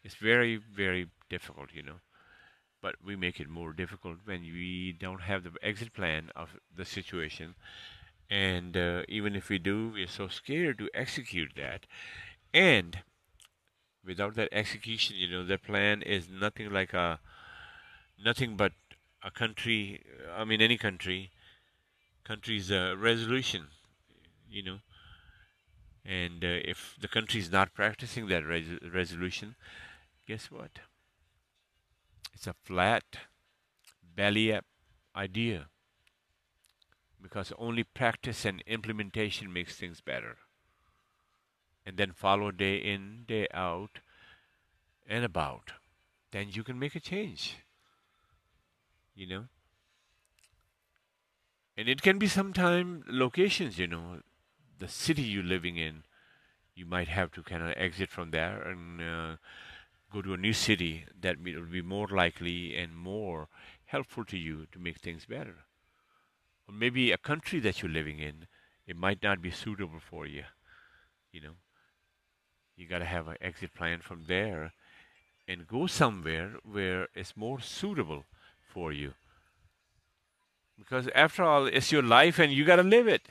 It's 0.02 0.16
very, 0.16 0.56
very 0.56 1.06
difficult, 1.28 1.68
you 1.72 1.84
know. 1.84 2.00
But 2.82 2.96
we 3.04 3.14
make 3.14 3.38
it 3.38 3.48
more 3.48 3.72
difficult 3.72 4.18
when 4.24 4.40
we 4.40 4.92
don't 4.98 5.22
have 5.22 5.44
the 5.44 5.52
exit 5.62 5.92
plan 5.92 6.30
of 6.34 6.56
the 6.74 6.84
situation. 6.84 7.54
And 8.28 8.76
uh, 8.76 9.02
even 9.08 9.36
if 9.36 9.48
we 9.48 9.58
do, 9.58 9.90
we're 9.94 10.08
so 10.08 10.26
scared 10.26 10.78
to 10.78 10.90
execute 10.94 11.52
that. 11.56 11.86
And 12.52 13.04
without 14.04 14.34
that 14.34 14.48
execution, 14.52 15.16
you 15.16 15.28
know, 15.28 15.44
the 15.44 15.58
plan 15.58 16.02
is 16.02 16.28
nothing 16.28 16.70
like 16.72 16.92
a, 16.92 17.20
nothing 18.22 18.56
but 18.56 18.72
a 19.22 19.30
country, 19.30 20.02
I 20.34 20.44
mean, 20.44 20.60
any 20.60 20.78
country 20.78 21.30
country's 22.24 22.70
uh, 22.70 22.94
resolution, 22.98 23.68
you 24.50 24.62
know. 24.62 24.78
And 26.04 26.44
uh, 26.44 26.60
if 26.64 26.96
the 27.00 27.08
country 27.08 27.40
is 27.40 27.50
not 27.50 27.74
practicing 27.74 28.26
that 28.28 28.46
res- 28.46 28.78
resolution, 28.82 29.56
guess 30.26 30.50
what? 30.50 30.80
It's 32.34 32.46
a 32.46 32.54
flat, 32.54 33.04
belly 34.02 34.52
up 34.52 34.64
idea. 35.14 35.68
Because 37.20 37.52
only 37.58 37.84
practice 37.84 38.44
and 38.44 38.62
implementation 38.66 39.52
makes 39.52 39.76
things 39.76 40.00
better. 40.00 40.38
And 41.90 41.96
then 41.96 42.12
follow 42.12 42.52
day 42.52 42.76
in, 42.76 43.24
day 43.26 43.48
out, 43.52 43.98
and 45.08 45.24
about. 45.24 45.72
Then 46.30 46.46
you 46.52 46.62
can 46.62 46.78
make 46.78 46.94
a 46.94 47.00
change. 47.00 47.56
You 49.16 49.26
know? 49.26 49.44
and 51.80 51.88
it 51.88 52.02
can 52.02 52.18
be 52.18 52.26
sometimes 52.26 53.04
locations 53.08 53.78
you 53.78 53.86
know 53.86 54.20
the 54.78 54.86
city 54.86 55.22
you're 55.22 55.42
living 55.42 55.78
in 55.78 56.02
you 56.74 56.84
might 56.84 57.08
have 57.08 57.32
to 57.32 57.42
kind 57.42 57.62
of 57.62 57.72
exit 57.74 58.10
from 58.10 58.30
there 58.32 58.60
and 58.60 59.00
uh, 59.00 59.36
go 60.12 60.20
to 60.20 60.34
a 60.34 60.36
new 60.36 60.52
city 60.52 61.06
that 61.18 61.40
will 61.42 61.64
be 61.64 61.80
more 61.80 62.06
likely 62.08 62.76
and 62.76 62.94
more 62.94 63.48
helpful 63.86 64.26
to 64.26 64.36
you 64.36 64.66
to 64.72 64.78
make 64.78 64.98
things 64.98 65.24
better 65.24 65.56
or 66.68 66.74
maybe 66.74 67.10
a 67.10 67.18
country 67.18 67.60
that 67.60 67.80
you're 67.80 67.90
living 67.90 68.18
in 68.18 68.46
it 68.86 68.96
might 68.96 69.22
not 69.22 69.40
be 69.40 69.50
suitable 69.50 70.00
for 70.10 70.26
you 70.26 70.44
you 71.32 71.40
know 71.40 71.54
you 72.80 72.86
got 72.86 72.98
to 72.98 73.04
have 73.04 73.28
an 73.28 73.36
exit 73.40 73.74
plan 73.74 74.00
from 74.00 74.24
there 74.26 74.72
and 75.46 75.68
go 75.68 75.86
somewhere 75.86 76.52
where 76.64 77.08
it's 77.14 77.36
more 77.36 77.60
suitable 77.60 78.24
for 78.72 78.92
you 78.92 79.12
because 80.80 81.08
after 81.14 81.44
all, 81.44 81.66
it's 81.66 81.92
your 81.92 82.02
life 82.02 82.38
and 82.38 82.52
you 82.52 82.64
got 82.64 82.76
to 82.76 82.82
live 82.82 83.06
it. 83.06 83.28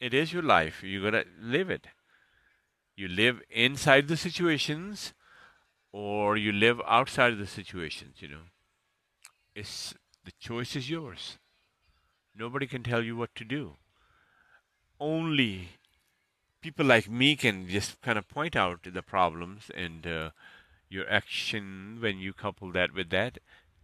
It 0.00 0.14
is 0.14 0.32
your 0.32 0.42
life. 0.42 0.82
You 0.82 1.02
got 1.02 1.10
to 1.10 1.24
live 1.40 1.68
it. 1.68 1.88
You 2.96 3.06
live 3.06 3.40
inside 3.50 4.08
the 4.08 4.16
situations 4.16 5.12
or 5.92 6.36
you 6.36 6.52
live 6.52 6.80
outside 6.86 7.32
of 7.32 7.38
the 7.38 7.46
situations, 7.46 8.16
you 8.20 8.28
know. 8.28 8.46
It's 9.54 9.94
the 10.24 10.32
choice 10.40 10.74
is 10.74 10.88
yours. 10.88 11.38
Nobody 12.34 12.66
can 12.66 12.82
tell 12.82 13.04
you 13.04 13.16
what 13.16 13.34
to 13.34 13.44
do. 13.44 13.74
Only 14.98 15.68
people 16.68 16.84
like 16.84 17.08
me 17.08 17.34
can 17.34 17.66
just 17.66 17.98
kind 18.02 18.18
of 18.18 18.28
point 18.28 18.54
out 18.54 18.80
the 18.82 19.00
problems 19.00 19.70
and 19.74 20.06
uh, 20.06 20.28
your 20.90 21.10
action 21.10 21.96
when 21.98 22.18
you 22.18 22.34
couple 22.34 22.70
that 22.70 22.92
with 22.92 23.08
that 23.08 23.38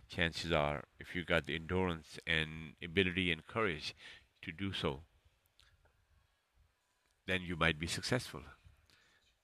chances 0.06 0.52
are, 0.52 0.84
if 1.00 1.14
you 1.14 1.24
got 1.24 1.46
the 1.46 1.54
endurance 1.54 2.18
and 2.26 2.74
ability 2.82 3.32
and 3.32 3.46
courage 3.46 3.94
to 4.42 4.52
do 4.52 4.70
so, 4.74 5.00
then 7.26 7.40
you 7.40 7.56
might 7.56 7.78
be 7.78 7.86
successful. 7.86 8.42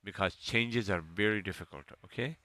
Because 0.04 0.34
changes 0.34 0.90
are 0.90 1.00
very 1.00 1.40
difficult, 1.40 1.84
okay? 2.04 2.36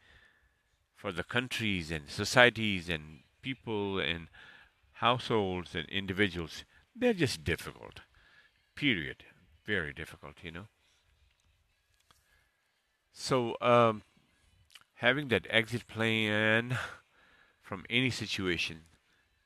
For 0.95 1.11
the 1.11 1.25
countries 1.25 1.91
and 1.91 2.09
societies 2.09 2.87
and 2.87 3.19
people 3.41 3.99
and 3.99 4.29
households 4.93 5.75
and 5.75 5.89
individuals, 5.89 6.63
they're 6.95 7.13
just 7.13 7.43
difficult. 7.43 7.99
Period. 8.75 9.25
Very 9.65 9.91
difficult, 9.91 10.35
you 10.41 10.51
know. 10.51 10.67
So, 13.17 13.55
um, 13.61 14.03
having 14.95 15.29
that 15.29 15.47
exit 15.49 15.87
plan 15.87 16.77
from 17.61 17.85
any 17.89 18.09
situation 18.09 18.81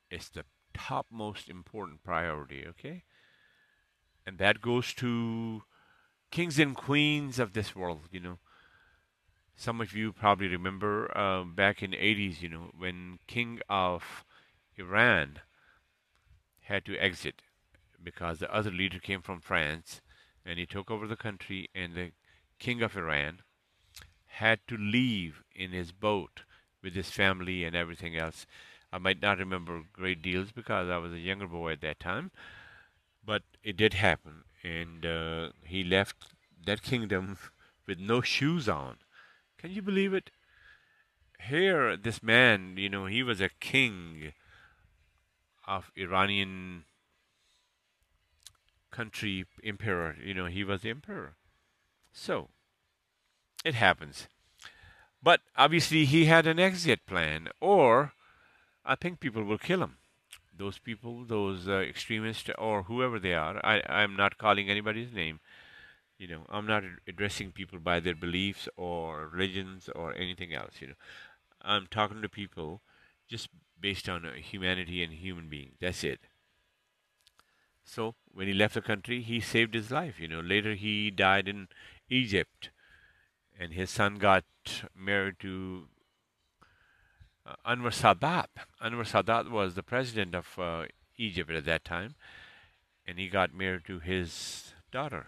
is 0.09 0.27
the 0.29 0.43
topmost 0.73 1.47
important 1.47 2.03
priority, 2.03 2.65
okay? 2.67 3.03
And 4.25 4.39
that 4.39 4.61
goes 4.61 4.91
to 4.95 5.61
kings 6.31 6.57
and 6.57 6.75
queens 6.75 7.37
of 7.37 7.53
this 7.53 7.75
world, 7.75 8.07
you 8.11 8.19
know. 8.19 8.39
Some 9.55 9.81
of 9.81 9.95
you 9.95 10.13
probably 10.13 10.47
remember 10.47 11.15
uh, 11.15 11.43
back 11.43 11.83
in 11.83 11.91
the 11.91 11.97
80s, 11.97 12.41
you 12.41 12.49
know, 12.49 12.71
when 12.75 13.19
king 13.27 13.59
of 13.69 14.25
Iran 14.77 15.41
had 16.61 16.85
to 16.85 16.97
exit 16.97 17.43
because 18.01 18.39
the 18.39 18.51
other 18.51 18.71
leader 18.71 18.97
came 18.97 19.21
from 19.21 19.39
France 19.39 20.01
and 20.43 20.57
he 20.57 20.65
took 20.65 20.89
over 20.89 21.05
the 21.05 21.15
country 21.15 21.69
and 21.75 21.93
the 21.93 22.11
king 22.57 22.81
of 22.81 22.97
Iran 22.97 23.41
had 24.33 24.59
to 24.67 24.77
leave 24.77 25.43
in 25.55 25.71
his 25.71 25.91
boat 25.91 26.43
with 26.81 26.95
his 26.95 27.09
family 27.09 27.63
and 27.63 27.75
everything 27.75 28.15
else. 28.15 28.45
I 28.91 28.97
might 28.97 29.21
not 29.21 29.37
remember 29.37 29.83
great 29.93 30.21
deals 30.21 30.51
because 30.51 30.89
I 30.89 30.97
was 30.97 31.13
a 31.13 31.19
younger 31.19 31.47
boy 31.47 31.73
at 31.73 31.81
that 31.81 31.99
time, 31.99 32.31
but 33.25 33.43
it 33.63 33.77
did 33.77 33.93
happen, 33.95 34.43
and 34.63 35.05
uh, 35.05 35.49
he 35.63 35.83
left 35.83 36.15
that 36.65 36.81
kingdom 36.81 37.37
with 37.85 37.99
no 37.99 38.21
shoes 38.21 38.67
on. 38.67 38.97
Can 39.57 39.71
you 39.71 39.81
believe 39.81 40.13
it? 40.13 40.31
Here, 41.47 41.95
this 41.95 42.23
man, 42.23 42.75
you 42.77 42.89
know, 42.89 43.05
he 43.05 43.23
was 43.23 43.39
a 43.39 43.49
king 43.59 44.33
of 45.67 45.91
Iranian 45.95 46.85
country, 48.91 49.45
emperor. 49.63 50.15
You 50.21 50.33
know, 50.33 50.47
he 50.47 50.63
was 50.63 50.81
the 50.81 50.89
emperor. 50.89 51.35
So, 52.11 52.49
it 53.63 53.75
happens. 53.75 54.27
But 55.21 55.41
obviously, 55.57 56.05
he 56.05 56.25
had 56.25 56.47
an 56.47 56.59
exit 56.59 57.05
plan, 57.05 57.49
or 57.59 58.13
I 58.85 58.95
think 58.95 59.19
people 59.19 59.43
will 59.43 59.57
kill 59.57 59.83
him. 59.83 59.97
Those 60.57 60.77
people, 60.77 61.25
those 61.25 61.67
uh, 61.67 61.79
extremists, 61.79 62.49
or 62.57 62.83
whoever 62.83 63.19
they 63.19 63.33
are. 63.33 63.63
I, 63.65 63.81
I'm 63.87 64.15
not 64.15 64.37
calling 64.37 64.69
anybody's 64.69 65.13
name. 65.13 65.39
You 66.17 66.27
know, 66.27 66.41
I'm 66.49 66.67
not 66.67 66.83
addressing 67.07 67.51
people 67.51 67.79
by 67.79 67.99
their 68.01 68.15
beliefs 68.15 68.67
or 68.75 69.27
religions 69.27 69.89
or 69.95 70.13
anything 70.13 70.53
else. 70.53 70.73
You 70.81 70.87
know, 70.87 70.93
I'm 71.61 71.87
talking 71.87 72.21
to 72.21 72.29
people 72.29 72.81
just 73.27 73.49
based 73.79 74.09
on 74.09 74.25
uh, 74.25 74.33
humanity 74.33 75.01
and 75.03 75.13
human 75.13 75.47
beings. 75.47 75.75
That's 75.79 76.03
it. 76.03 76.19
So 77.85 78.15
when 78.31 78.47
he 78.47 78.53
left 78.53 78.73
the 78.73 78.81
country, 78.81 79.21
he 79.21 79.39
saved 79.39 79.73
his 79.73 79.91
life. 79.91 80.19
You 80.19 80.27
know, 80.27 80.41
later 80.41 80.75
he 80.75 81.09
died 81.09 81.47
in 81.47 81.69
Egypt, 82.09 82.69
and 83.59 83.73
his 83.73 83.89
son 83.89 84.15
got 84.15 84.45
married 84.95 85.35
to 85.41 85.83
uh, 87.45 87.55
Anwar 87.67 87.91
Sadat. 87.91 88.47
Anwar 88.81 89.05
Sadat 89.05 89.51
was 89.51 89.75
the 89.75 89.83
president 89.83 90.33
of 90.33 90.57
uh, 90.57 90.85
Egypt 91.17 91.51
at 91.51 91.65
that 91.65 91.83
time, 91.83 92.15
and 93.05 93.19
he 93.19 93.27
got 93.27 93.53
married 93.53 93.85
to 93.85 93.99
his 93.99 94.73
daughter. 94.91 95.27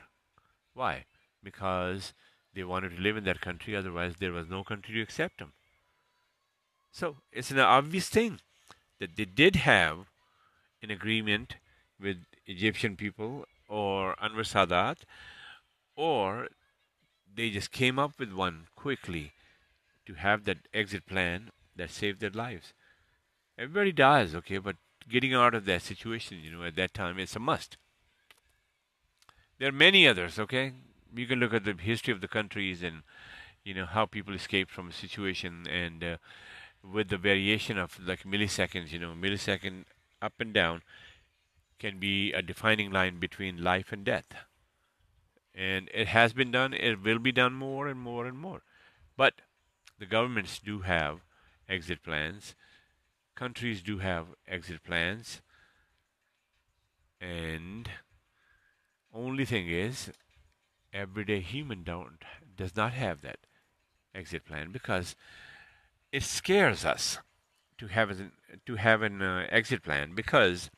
Why? 0.73 1.03
Because 1.43 2.13
they 2.55 2.63
wanted 2.63 2.95
to 2.95 3.01
live 3.01 3.17
in 3.17 3.25
that 3.25 3.41
country, 3.41 3.75
otherwise, 3.75 4.15
there 4.19 4.31
was 4.31 4.49
no 4.49 4.63
country 4.63 4.95
to 4.95 5.01
accept 5.01 5.39
them. 5.39 5.51
So 6.91 7.17
it's 7.33 7.51
an 7.51 7.59
obvious 7.59 8.07
thing 8.07 8.39
that 8.99 9.17
they 9.17 9.25
did 9.25 9.57
have 9.57 10.07
an 10.81 10.89
agreement 10.89 11.55
with 11.99 12.17
Egyptian 12.45 12.95
people 12.95 13.45
or 13.67 14.15
Anwar 14.15 14.45
Sadat, 14.45 14.97
or 15.95 16.47
they 17.33 17.49
just 17.49 17.71
came 17.71 17.97
up 17.97 18.19
with 18.19 18.31
one 18.31 18.67
quickly 18.75 19.31
to 20.05 20.13
have 20.15 20.43
that 20.45 20.67
exit 20.73 21.05
plan 21.05 21.51
that 21.75 21.91
saved 21.91 22.19
their 22.19 22.29
lives. 22.29 22.73
Everybody 23.57 23.91
dies, 23.91 24.35
okay, 24.35 24.57
but 24.57 24.75
getting 25.09 25.33
out 25.33 25.53
of 25.53 25.65
that 25.65 25.81
situation, 25.81 26.39
you 26.41 26.51
know, 26.51 26.63
at 26.63 26.75
that 26.75 26.93
time, 26.93 27.19
it's 27.19 27.35
a 27.35 27.39
must. 27.39 27.77
There 29.59 29.69
are 29.69 29.73
many 29.73 30.07
others, 30.07 30.39
okay? 30.39 30.73
You 31.15 31.27
can 31.27 31.39
look 31.39 31.53
at 31.53 31.65
the 31.65 31.73
history 31.73 32.13
of 32.13 32.21
the 32.21 32.27
countries 32.27 32.81
and, 32.81 33.03
you 33.63 33.73
know, 33.73 33.85
how 33.85 34.05
people 34.05 34.33
escaped 34.33 34.71
from 34.71 34.89
a 34.89 34.93
situation 34.93 35.67
and 35.69 36.03
uh, 36.03 36.17
with 36.83 37.09
the 37.09 37.17
variation 37.17 37.77
of 37.77 37.99
like 38.03 38.23
milliseconds, 38.23 38.91
you 38.91 38.99
know, 38.99 39.13
millisecond 39.13 39.85
up 40.21 40.33
and 40.39 40.53
down 40.53 40.81
can 41.79 41.99
be 41.99 42.31
a 42.33 42.41
defining 42.41 42.91
line 42.91 43.19
between 43.19 43.63
life 43.63 43.91
and 43.91 44.05
death. 44.05 44.33
And 45.53 45.89
it 45.93 46.07
has 46.07 46.33
been 46.33 46.51
done, 46.51 46.73
it 46.73 47.01
will 47.03 47.19
be 47.19 47.31
done 47.31 47.53
more 47.53 47.87
and 47.87 47.99
more 47.99 48.25
and 48.25 48.37
more. 48.37 48.61
But 49.17 49.41
the 49.99 50.05
governments 50.05 50.59
do 50.59 50.79
have 50.79 51.19
exit 51.67 52.03
plans, 52.03 52.55
countries 53.35 53.81
do 53.81 53.99
have 53.99 54.27
exit 54.47 54.83
plans, 54.83 55.41
and 57.19 57.89
only 59.13 59.45
thing 59.45 59.67
is 59.69 60.11
everyday 60.93 61.39
human 61.39 61.83
don't 61.83 62.23
does 62.55 62.75
not 62.75 62.93
have 62.93 63.21
that 63.21 63.39
exit 64.13 64.45
plan 64.45 64.71
because 64.71 65.15
it 66.11 66.23
scares 66.23 66.83
us 66.83 67.19
to 67.77 67.87
have 67.87 68.09
an 68.09 68.31
to 68.65 68.75
have 68.75 69.01
an 69.01 69.21
uh, 69.21 69.45
exit 69.49 69.83
plan 69.83 70.13
because 70.13 70.69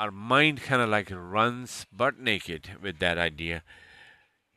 our 0.00 0.10
mind 0.10 0.62
kind 0.62 0.80
of 0.80 0.88
like 0.88 1.12
runs 1.12 1.86
butt 1.92 2.18
naked 2.18 2.70
with 2.82 2.98
that 2.98 3.18
idea. 3.18 3.62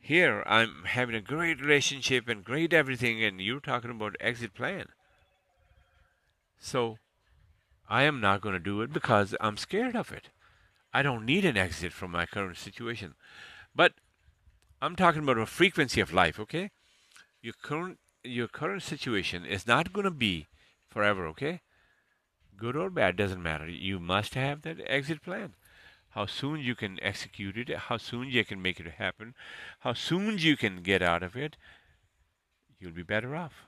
Here, 0.00 0.42
I'm 0.46 0.84
having 0.86 1.14
a 1.14 1.20
great 1.20 1.60
relationship 1.60 2.28
and 2.28 2.44
great 2.44 2.72
everything, 2.72 3.22
and 3.22 3.40
you're 3.40 3.60
talking 3.60 3.90
about 3.90 4.16
exit 4.20 4.54
plan. 4.54 4.86
So, 6.58 6.98
I 7.88 8.02
am 8.04 8.20
not 8.20 8.40
going 8.40 8.54
to 8.54 8.58
do 8.58 8.80
it 8.80 8.92
because 8.92 9.34
I'm 9.40 9.56
scared 9.56 9.94
of 9.94 10.10
it. 10.10 10.30
I 10.92 11.02
don't 11.02 11.26
need 11.26 11.44
an 11.44 11.56
exit 11.56 11.92
from 11.92 12.10
my 12.10 12.26
current 12.26 12.56
situation. 12.56 13.14
But 13.74 13.92
I'm 14.80 14.96
talking 14.96 15.22
about 15.22 15.38
a 15.38 15.46
frequency 15.46 16.00
of 16.00 16.12
life, 16.12 16.40
okay? 16.40 16.70
your 17.44 17.54
current 17.62 17.98
your 18.22 18.48
current 18.48 18.82
situation 18.82 19.44
is 19.44 19.66
not 19.66 19.92
going 19.92 20.04
to 20.04 20.10
be 20.10 20.46
forever, 20.88 21.26
okay? 21.26 21.60
Good 22.56 22.76
or 22.76 22.90
bad 22.90 23.16
doesn't 23.16 23.42
matter. 23.42 23.68
You 23.68 23.98
must 23.98 24.34
have 24.34 24.62
that 24.62 24.78
exit 24.86 25.22
plan. 25.22 25.54
How 26.10 26.26
soon 26.26 26.60
you 26.60 26.74
can 26.74 26.98
execute 27.02 27.58
it, 27.58 27.76
how 27.76 27.96
soon 27.96 28.28
you 28.28 28.44
can 28.44 28.62
make 28.62 28.78
it 28.78 28.86
happen, 28.86 29.34
how 29.80 29.94
soon 29.94 30.38
you 30.38 30.56
can 30.56 30.82
get 30.82 31.02
out 31.02 31.24
of 31.24 31.36
it, 31.36 31.56
you'll 32.78 32.92
be 32.92 33.02
better 33.02 33.34
off. 33.34 33.64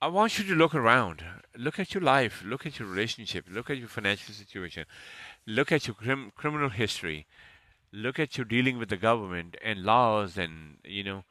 I 0.00 0.06
want 0.06 0.38
you 0.38 0.44
to 0.44 0.54
look 0.54 0.74
around. 0.74 1.24
Look 1.56 1.78
at 1.78 1.92
your 1.92 2.02
life. 2.02 2.42
Look 2.46 2.64
at 2.64 2.78
your 2.78 2.88
relationship. 2.88 3.46
Look 3.50 3.68
at 3.68 3.76
your 3.76 3.88
financial 3.88 4.32
situation. 4.32 4.86
Look 5.46 5.72
at 5.72 5.86
your 5.86 5.94
crim- 5.94 6.32
criminal 6.36 6.70
history 6.70 7.26
look 7.92 8.18
at 8.18 8.38
your 8.38 8.44
dealing 8.44 8.78
with 8.78 8.88
the 8.88 8.96
government 8.96 9.56
and 9.62 9.84
laws 9.84 10.38
and 10.38 10.78
you 10.84 11.02
know 11.02 11.24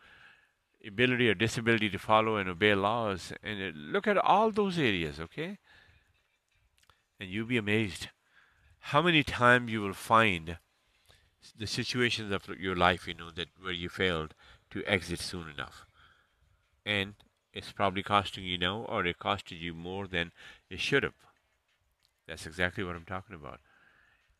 ability 0.86 1.30
or 1.30 1.34
disability 1.34 1.90
to 1.90 2.00
follow 2.00 2.38
and 2.38 2.50
obey 2.50 2.74
laws 2.74 3.34
and 3.44 3.76
look 3.76 4.08
at 4.08 4.18
all 4.18 4.52
those 4.52 4.78
areas 4.78 5.20
okay? 5.20 5.58
And 7.20 7.30
you'll 7.30 7.48
be 7.48 7.58
amazed 7.58 8.08
how 8.80 9.02
many 9.02 9.24
times 9.24 9.72
you 9.72 9.82
will 9.82 9.94
find 9.94 10.58
the 11.58 11.68
situations 11.68 12.32
of 12.32 12.48
your 12.60 12.76
life 12.76 13.08
you 13.08 13.14
know 13.14 13.32
that 13.32 13.50
where 13.62 13.74
you 13.74 13.90
failed 13.90 14.34
to 14.72 14.84
exit 14.86 15.20
soon 15.20 15.50
enough. 15.50 15.86
And 16.86 17.16
it's 17.54 17.72
probably 17.72 18.04
costing 18.04 18.46
you 18.46 18.58
now 18.58 18.86
or 18.88 19.06
it 19.06 19.20
costed 19.20 19.60
you 19.60 19.74
more 19.74 20.08
than 20.08 20.32
it 20.70 20.80
should 20.80 21.04
have. 21.04 21.14
That's 22.28 22.46
exactly 22.46 22.84
what 22.84 22.96
i'm 22.96 23.06
talking 23.06 23.36
about 23.36 23.60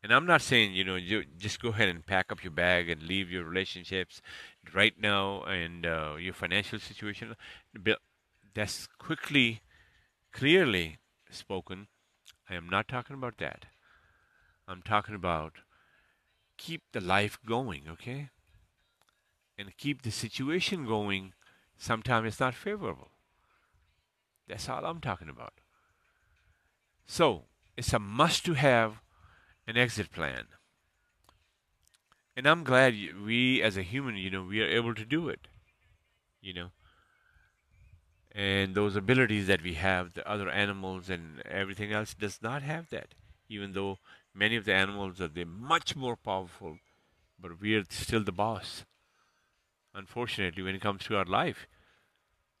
and 0.02 0.12
I'm 0.14 0.26
not 0.26 0.40
saying, 0.40 0.72
you 0.72 0.84
know, 0.84 0.96
you 0.96 1.24
just 1.36 1.60
go 1.60 1.68
ahead 1.68 1.88
and 1.88 2.04
pack 2.04 2.32
up 2.32 2.42
your 2.42 2.52
bag 2.52 2.88
and 2.88 3.02
leave 3.02 3.30
your 3.30 3.44
relationships 3.44 4.22
right 4.74 4.94
now 4.98 5.42
and 5.42 5.84
uh, 5.84 6.14
your 6.18 6.32
financial 6.32 6.78
situation. 6.78 7.36
That's 8.54 8.88
quickly, 8.98 9.60
clearly 10.32 10.98
spoken. 11.30 11.88
I 12.48 12.54
am 12.54 12.68
not 12.68 12.88
talking 12.88 13.14
about 13.14 13.36
that. 13.38 13.66
I'm 14.66 14.82
talking 14.82 15.14
about 15.14 15.54
keep 16.56 16.82
the 16.92 17.00
life 17.00 17.38
going, 17.46 17.84
okay? 17.88 18.30
And 19.58 19.76
keep 19.76 20.02
the 20.02 20.10
situation 20.10 20.86
going. 20.86 21.34
Sometimes 21.76 22.28
it's 22.28 22.40
not 22.40 22.54
favorable. 22.54 23.08
That's 24.48 24.68
all 24.68 24.84
I'm 24.84 25.00
talking 25.00 25.28
about. 25.28 25.54
So, 27.06 27.44
it's 27.76 27.92
a 27.92 27.98
must 27.98 28.44
to 28.46 28.54
have 28.54 29.00
an 29.70 29.76
exit 29.76 30.10
plan. 30.10 30.44
And 32.36 32.46
I'm 32.46 32.64
glad 32.64 32.94
we, 33.24 33.62
as 33.62 33.76
a 33.76 33.82
human, 33.82 34.16
you 34.16 34.30
know, 34.30 34.42
we 34.42 34.60
are 34.60 34.68
able 34.68 34.94
to 34.94 35.04
do 35.04 35.28
it. 35.28 35.46
You 36.42 36.54
know, 36.54 36.70
and 38.32 38.74
those 38.74 38.96
abilities 38.96 39.46
that 39.46 39.62
we 39.62 39.74
have, 39.74 40.14
the 40.14 40.28
other 40.28 40.48
animals 40.48 41.10
and 41.10 41.42
everything 41.42 41.92
else 41.92 42.14
does 42.14 42.40
not 42.42 42.62
have 42.62 42.90
that. 42.90 43.14
Even 43.48 43.72
though 43.72 43.98
many 44.34 44.56
of 44.56 44.64
the 44.64 44.74
animals 44.74 45.20
are 45.20 45.28
they 45.28 45.44
much 45.44 45.94
more 45.94 46.16
powerful, 46.16 46.78
but 47.38 47.60
we 47.60 47.76
are 47.76 47.84
still 47.90 48.24
the 48.24 48.32
boss. 48.32 48.84
Unfortunately, 49.94 50.62
when 50.62 50.74
it 50.74 50.80
comes 50.80 51.04
to 51.04 51.16
our 51.16 51.24
life, 51.24 51.66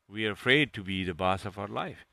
we 0.08 0.26
are 0.26 0.32
afraid 0.32 0.72
to 0.74 0.82
be 0.82 1.04
the 1.04 1.14
boss 1.14 1.44
of 1.44 1.58
our 1.58 1.68
life. 1.68 2.04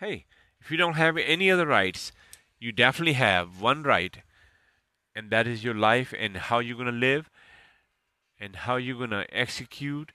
Hey, 0.00 0.26
if 0.60 0.70
you 0.70 0.76
don't 0.76 0.94
have 0.94 1.16
any 1.16 1.50
other 1.50 1.66
rights, 1.66 2.12
you 2.58 2.72
definitely 2.72 3.14
have 3.14 3.60
one 3.60 3.82
right, 3.82 4.18
and 5.14 5.30
that 5.30 5.46
is 5.46 5.64
your 5.64 5.74
life 5.74 6.14
and 6.18 6.36
how 6.36 6.58
you're 6.58 6.76
going 6.76 6.86
to 6.86 6.92
live 6.92 7.30
and 8.38 8.56
how 8.56 8.76
you're 8.76 8.96
going 8.98 9.10
to 9.10 9.26
execute, 9.30 10.12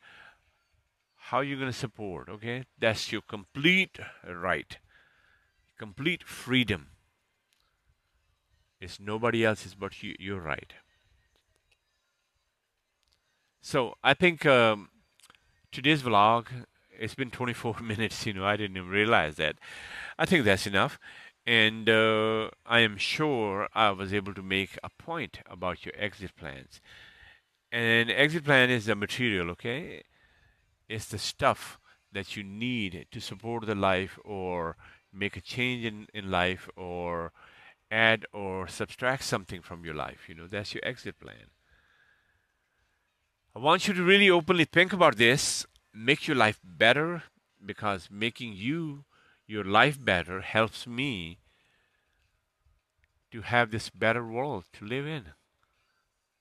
how 1.15 1.41
you're 1.41 1.57
going 1.57 1.71
to 1.71 1.77
support. 1.77 2.29
Okay? 2.29 2.65
That's 2.79 3.11
your 3.11 3.21
complete 3.21 3.99
right, 4.27 4.77
complete 5.77 6.23
freedom. 6.23 6.87
It's 8.79 8.99
nobody 8.99 9.45
else's 9.45 9.75
but 9.75 10.01
you, 10.01 10.15
your 10.19 10.39
right. 10.39 10.73
So 13.61 13.95
I 14.03 14.15
think 14.15 14.45
um, 14.45 14.89
today's 15.71 16.01
vlog, 16.01 16.47
it's 16.99 17.13
been 17.13 17.29
24 17.29 17.79
minutes, 17.83 18.25
you 18.25 18.33
know, 18.33 18.45
I 18.45 18.57
didn't 18.57 18.77
even 18.77 18.89
realize 18.89 19.35
that. 19.35 19.57
I 20.17 20.25
think 20.25 20.45
that's 20.45 20.65
enough 20.65 20.99
and 21.45 21.89
uh, 21.89 22.49
I 22.65 22.79
am 22.79 22.97
sure 22.97 23.67
I 23.73 23.91
was 23.91 24.13
able 24.13 24.33
to 24.33 24.43
make 24.43 24.77
a 24.83 24.89
point 24.89 25.39
about 25.49 25.85
your 25.85 25.93
exit 25.97 26.35
plans. 26.35 26.81
And 27.71 28.11
exit 28.11 28.43
plan 28.43 28.69
is 28.69 28.85
the 28.85 28.95
material, 28.95 29.49
okay? 29.51 30.03
It's 30.87 31.05
the 31.05 31.17
stuff 31.17 31.79
that 32.11 32.35
you 32.35 32.43
need 32.43 33.07
to 33.11 33.19
support 33.21 33.65
the 33.65 33.75
life 33.75 34.19
or 34.23 34.75
make 35.13 35.35
a 35.35 35.41
change 35.41 35.85
in, 35.85 36.07
in 36.13 36.29
life 36.29 36.69
or 36.75 37.31
add 37.89 38.25
or 38.33 38.67
subtract 38.67 39.23
something 39.23 39.61
from 39.61 39.83
your 39.83 39.93
life. 39.93 40.27
You 40.27 40.35
know, 40.35 40.47
that's 40.47 40.73
your 40.73 40.85
exit 40.85 41.19
plan. 41.19 41.49
I 43.55 43.59
want 43.59 43.87
you 43.87 43.93
to 43.93 44.03
really 44.03 44.29
openly 44.29 44.65
think 44.65 44.93
about 44.93 45.17
this, 45.17 45.65
make 45.93 46.27
your 46.27 46.37
life 46.37 46.59
better 46.63 47.23
because 47.65 48.09
making 48.09 48.53
you 48.53 49.03
your 49.51 49.65
life 49.65 50.03
better 50.03 50.39
helps 50.39 50.87
me 50.87 51.37
to 53.31 53.41
have 53.41 53.69
this 53.69 53.89
better 53.89 54.25
world 54.25 54.63
to 54.71 54.85
live 54.85 55.05
in. 55.05 55.25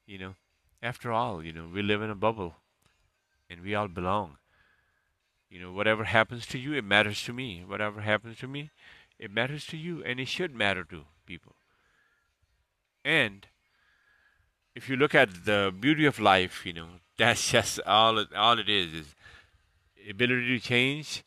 You 0.06 0.18
know, 0.18 0.34
after 0.80 1.10
all, 1.10 1.42
you 1.42 1.52
know, 1.52 1.68
we 1.72 1.82
live 1.82 2.02
in 2.02 2.10
a 2.10 2.14
bubble 2.14 2.54
and 3.48 3.62
we 3.62 3.74
all 3.74 3.88
belong. 3.88 4.36
You 5.48 5.60
know, 5.60 5.72
whatever 5.72 6.04
happens 6.04 6.46
to 6.46 6.58
you, 6.58 6.74
it 6.74 6.84
matters 6.84 7.24
to 7.24 7.32
me. 7.32 7.64
Whatever 7.66 8.00
happens 8.02 8.38
to 8.38 8.46
me, 8.46 8.70
It 9.18 9.30
matters 9.30 9.66
to 9.66 9.76
you, 9.76 10.02
and 10.02 10.18
it 10.18 10.28
should 10.28 10.54
matter 10.54 10.82
to 10.84 11.02
people. 11.26 11.54
And 13.04 13.46
if 14.74 14.88
you 14.88 14.96
look 14.96 15.14
at 15.14 15.44
the 15.44 15.74
beauty 15.78 16.06
of 16.06 16.18
life, 16.18 16.64
you 16.64 16.72
know, 16.72 16.88
that's 17.18 17.50
just 17.50 17.80
all 17.86 18.18
it, 18.18 18.28
all 18.34 18.58
it 18.58 18.68
is 18.68 18.94
is 18.94 19.14
ability 20.08 20.58
to 20.58 20.64
change, 20.64 21.22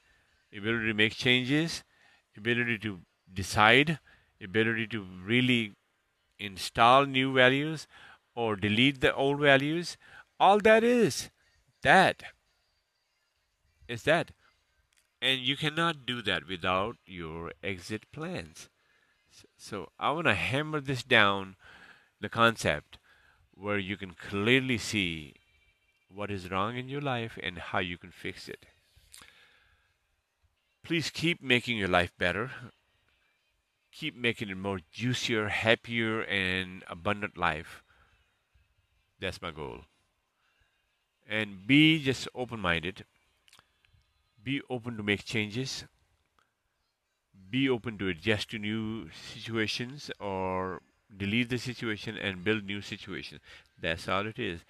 ability 0.56 0.88
to 0.88 0.94
make 0.94 1.16
changes, 1.16 1.84
ability 2.38 2.78
to 2.80 3.00
decide, 3.34 4.00
ability 4.42 4.88
to 4.88 5.06
really 5.24 5.74
install 6.39 7.06
new 7.06 7.34
values 7.34 7.88
or 8.36 8.56
delete 8.56 9.02
the 9.02 9.13
old 9.13 9.39
values. 9.39 9.98
All 10.39 10.60
that 10.60 10.84
is 10.84 11.30
that 11.84 12.24
is 13.88 14.04
that. 14.04 14.32
And 15.22 15.39
you 15.39 15.56
cannot 15.56 16.06
do 16.06 16.22
that 16.24 16.48
without 16.48 16.98
your 17.06 17.52
exit 17.63 18.12
plans. 18.12 18.70
So 19.58 19.89
I 20.00 20.12
want 20.12 20.28
to 20.28 20.34
hammer 20.34 20.82
this 20.82 21.04
down 21.04 21.56
the 22.20 22.30
concept 22.30 22.98
where 23.54 23.78
you 23.78 23.98
can 23.98 24.12
clearly 24.12 24.78
see 24.78 25.36
what 26.10 26.32
is 26.32 26.52
wrong 26.52 26.78
in 26.78 26.89
your 26.89 27.02
life 27.02 27.38
and 27.42 27.58
how 27.58 27.80
you 27.80 27.98
can 27.98 28.12
fix 28.12 28.48
it. 28.48 28.66
Please 30.84 31.10
keep 31.10 31.41
making 31.41 31.78
your 31.78 31.88
life 31.88 32.12
better. 32.17 32.52
Keep 33.93 34.17
making 34.17 34.50
it 34.50 34.58
more 34.58 34.82
juicier, 34.91 35.48
happier, 35.48 36.22
and 36.24 36.84
abundant 36.89 37.38
life. 37.38 37.82
That's 39.19 39.41
my 39.41 39.52
goal. 39.52 39.82
And 41.28 41.65
be 41.65 42.04
just 42.04 42.28
open 42.36 42.60
minded. 42.60 43.06
Be 44.43 44.62
open 44.69 44.98
to 44.98 45.04
make 45.04 45.24
changes. 45.24 45.86
Be 47.50 47.69
open 47.69 47.98
to 48.00 48.10
adjust 48.10 48.50
to 48.50 48.60
new 48.60 49.10
situations 49.12 50.12
or 50.19 50.82
delete 51.15 51.50
the 51.50 51.60
situation 51.60 52.17
and 52.17 52.43
build 52.43 52.65
new 52.65 52.82
situations. 52.82 53.39
That's 53.80 54.10
all 54.10 54.28
it 54.28 54.38
is. 54.38 54.62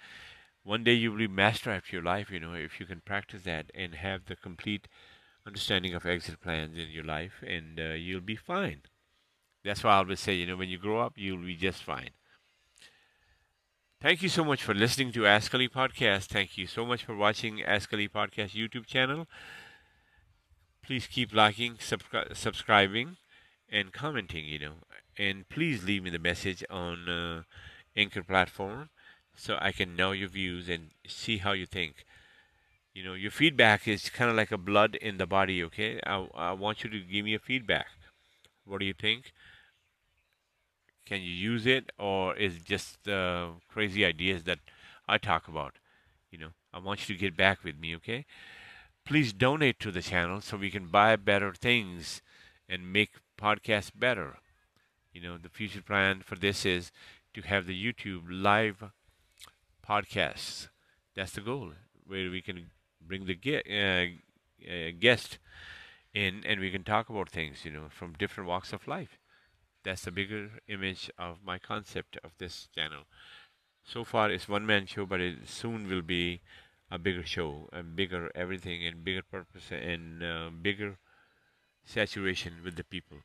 One 0.62 0.84
day 0.84 0.94
you 0.94 1.10
will 1.10 1.18
be 1.18 1.26
master 1.26 1.70
after 1.70 1.96
your 1.96 2.04
life, 2.04 2.30
you 2.30 2.38
know, 2.38 2.54
if 2.54 2.78
you 2.78 2.86
can 2.86 3.00
practice 3.00 3.42
that 3.42 3.70
and 3.74 3.96
have 3.96 4.26
the 4.26 4.36
complete 4.36 4.86
understanding 5.46 5.94
of 5.94 6.06
exit 6.06 6.40
plans 6.40 6.76
in 6.76 6.90
your 6.90 7.04
life, 7.04 7.42
and 7.46 7.78
uh, 7.78 7.94
you'll 7.94 8.20
be 8.20 8.36
fine. 8.36 8.82
That's 9.64 9.82
why 9.82 9.92
I 9.92 9.96
always 9.96 10.20
say, 10.20 10.34
you 10.34 10.46
know, 10.46 10.56
when 10.56 10.68
you 10.68 10.78
grow 10.78 11.00
up, 11.00 11.14
you'll 11.16 11.44
be 11.44 11.56
just 11.56 11.82
fine. 11.82 12.10
Thank 14.00 14.22
you 14.22 14.28
so 14.28 14.44
much 14.44 14.62
for 14.62 14.74
listening 14.74 15.12
to 15.12 15.26
Ask 15.26 15.54
Ali 15.54 15.68
Podcast. 15.68 16.26
Thank 16.26 16.58
you 16.58 16.66
so 16.66 16.84
much 16.84 17.04
for 17.04 17.16
watching 17.16 17.62
Ask 17.62 17.92
Ali 17.92 18.08
Podcast 18.08 18.50
YouTube 18.50 18.84
channel. 18.86 19.26
Please 20.82 21.06
keep 21.06 21.32
liking, 21.32 21.76
subscri- 21.76 22.36
subscribing, 22.36 23.16
and 23.70 23.92
commenting, 23.92 24.44
you 24.44 24.58
know. 24.58 24.74
And 25.16 25.48
please 25.48 25.84
leave 25.84 26.02
me 26.02 26.10
the 26.10 26.18
message 26.18 26.62
on 26.68 27.08
uh, 27.08 27.42
Anchor 27.96 28.22
platform 28.22 28.90
so 29.34 29.56
I 29.60 29.72
can 29.72 29.96
know 29.96 30.12
your 30.12 30.28
views 30.28 30.68
and 30.68 30.90
see 31.06 31.38
how 31.38 31.52
you 31.52 31.64
think 31.64 32.04
you 32.94 33.02
know 33.04 33.14
your 33.14 33.30
feedback 33.30 33.88
is 33.88 34.08
kind 34.08 34.30
of 34.30 34.36
like 34.36 34.52
a 34.52 34.58
blood 34.58 34.94
in 34.94 35.18
the 35.18 35.26
body 35.26 35.62
okay? 35.64 36.00
I, 36.06 36.26
I 36.34 36.52
want 36.52 36.84
you 36.84 36.90
to 36.90 37.00
give 37.00 37.24
me 37.24 37.34
a 37.34 37.38
feedback. 37.38 37.86
What 38.64 38.78
do 38.78 38.86
you 38.86 38.94
think? 38.94 39.32
Can 41.04 41.20
you 41.20 41.32
use 41.32 41.66
it 41.66 41.90
or 41.98 42.34
is 42.36 42.56
it 42.56 42.64
just 42.64 43.06
uh, 43.08 43.48
crazy 43.68 44.04
ideas 44.04 44.44
that 44.44 44.60
i 45.06 45.18
talk 45.18 45.48
about 45.48 45.74
you 46.30 46.38
know? 46.38 46.52
I 46.72 46.78
want 46.78 47.08
you 47.08 47.14
to 47.14 47.20
get 47.20 47.36
back 47.36 47.62
with 47.62 47.78
me 47.78 47.94
okay? 47.96 48.24
Please 49.04 49.32
donate 49.32 49.78
to 49.80 49.90
the 49.90 50.02
channel 50.02 50.40
so 50.40 50.56
we 50.56 50.70
can 50.70 50.86
buy 50.86 51.14
better 51.16 51.52
things 51.52 52.22
and 52.68 52.92
make 52.92 53.10
podcasts 53.38 53.90
better. 53.94 54.38
You 55.12 55.20
know 55.20 55.36
the 55.36 55.48
future 55.48 55.82
plan 55.82 56.22
for 56.24 56.36
this 56.36 56.64
is 56.64 56.90
to 57.34 57.42
have 57.42 57.66
the 57.66 57.84
youtube 57.84 58.22
live 58.30 58.84
podcasts. 59.88 60.68
That's 61.14 61.32
the 61.32 61.40
goal 61.40 61.72
where 62.06 62.30
we 62.30 62.40
can 62.40 62.70
bring 63.06 63.26
the 63.26 63.36
uh, 63.70 64.70
uh, 64.70 64.90
guest 64.98 65.38
in 66.14 66.44
and 66.46 66.60
we 66.60 66.70
can 66.70 66.84
talk 66.84 67.08
about 67.10 67.30
things, 67.30 67.64
you 67.64 67.70
know, 67.70 67.88
from 67.90 68.14
different 68.14 68.48
walks 68.48 68.72
of 68.72 68.88
life. 68.88 69.18
That's 69.84 70.02
the 70.04 70.12
bigger 70.12 70.50
image 70.68 71.10
of 71.18 71.38
my 71.44 71.58
concept 71.58 72.18
of 72.24 72.32
this 72.38 72.68
channel. 72.74 73.04
So 73.84 74.04
far, 74.04 74.30
it's 74.30 74.48
one 74.48 74.66
man 74.66 74.86
show, 74.86 75.06
but 75.06 75.20
it 75.20 75.48
soon 75.48 75.88
will 75.88 76.02
be 76.02 76.40
a 76.90 76.98
bigger 76.98 77.24
show, 77.24 77.68
a 77.72 77.82
bigger 77.82 78.30
everything, 78.34 78.86
and 78.86 79.04
bigger 79.04 79.22
purpose, 79.22 79.70
and 79.70 80.22
uh, 80.22 80.50
bigger 80.50 80.98
saturation 81.84 82.62
with 82.64 82.76
the 82.76 82.84
people. 82.84 83.18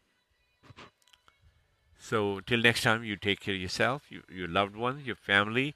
So, 2.00 2.39
till 2.39 2.60
next 2.62 2.82
time, 2.82 3.04
you 3.04 3.15
take 3.15 3.42
care 3.42 3.54
of 3.54 3.62
yourself, 3.62 4.12
you, 4.12 4.24
your 4.30 4.48
loved 4.48 4.76
ones, 4.76 5.06
your 5.06 5.15
family, 5.15 5.76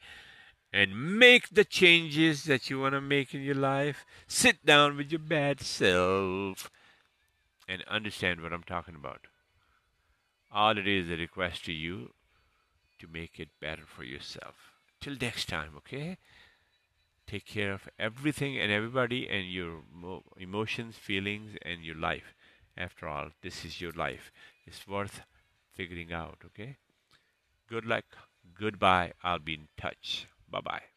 and 0.73 1.19
make 1.19 1.49
the 1.49 1.63
changes 1.63 2.45
that 2.45 2.69
you 2.69 2.79
want 2.79 2.93
to 2.93 3.01
make 3.01 3.33
in 3.35 3.41
your 3.41 3.55
life. 3.55 4.05
Sit 4.27 4.65
down 4.65 4.97
with 4.97 5.11
your 5.11 5.19
bad 5.19 5.61
self 5.61 6.71
and 7.69 7.83
understand 7.83 8.41
what 8.41 8.51
I'm 8.51 8.63
talking 8.63 8.95
about. 8.95 9.27
All 10.51 10.77
it 10.77 10.87
is 10.87 11.09
a 11.09 11.15
request 11.15 11.65
to 11.65 11.71
you 11.71 12.11
to 12.99 13.07
make 13.07 13.39
it 13.39 13.49
better 13.61 13.83
for 13.85 14.03
yourself. 14.03 14.55
Till 14.99 15.15
next 15.21 15.47
time, 15.47 15.73
okay? 15.77 16.17
Take 17.27 17.45
care 17.45 17.71
of 17.71 17.87
everything 17.99 18.59
and 18.59 18.71
everybody 18.71 19.29
and 19.29 19.51
your 19.51 19.81
emotions, 20.37 20.95
feelings, 20.95 21.55
and 21.61 21.83
your 21.83 21.95
life. 21.95 22.33
After 22.75 23.07
all, 23.07 23.29
this 23.41 23.63
is 23.63 23.79
your 23.79 23.91
life. 23.91 24.31
It's 24.65 24.87
worth 24.87 25.21
figuring 25.73 26.11
out, 26.11 26.39
okay? 26.45 26.77
Good 27.69 27.85
luck. 27.85 28.05
Goodbye. 28.59 29.13
I'll 29.23 29.39
be 29.39 29.53
in 29.53 29.67
touch. 29.77 30.27
Bye 30.53 30.61
bye. 30.61 30.92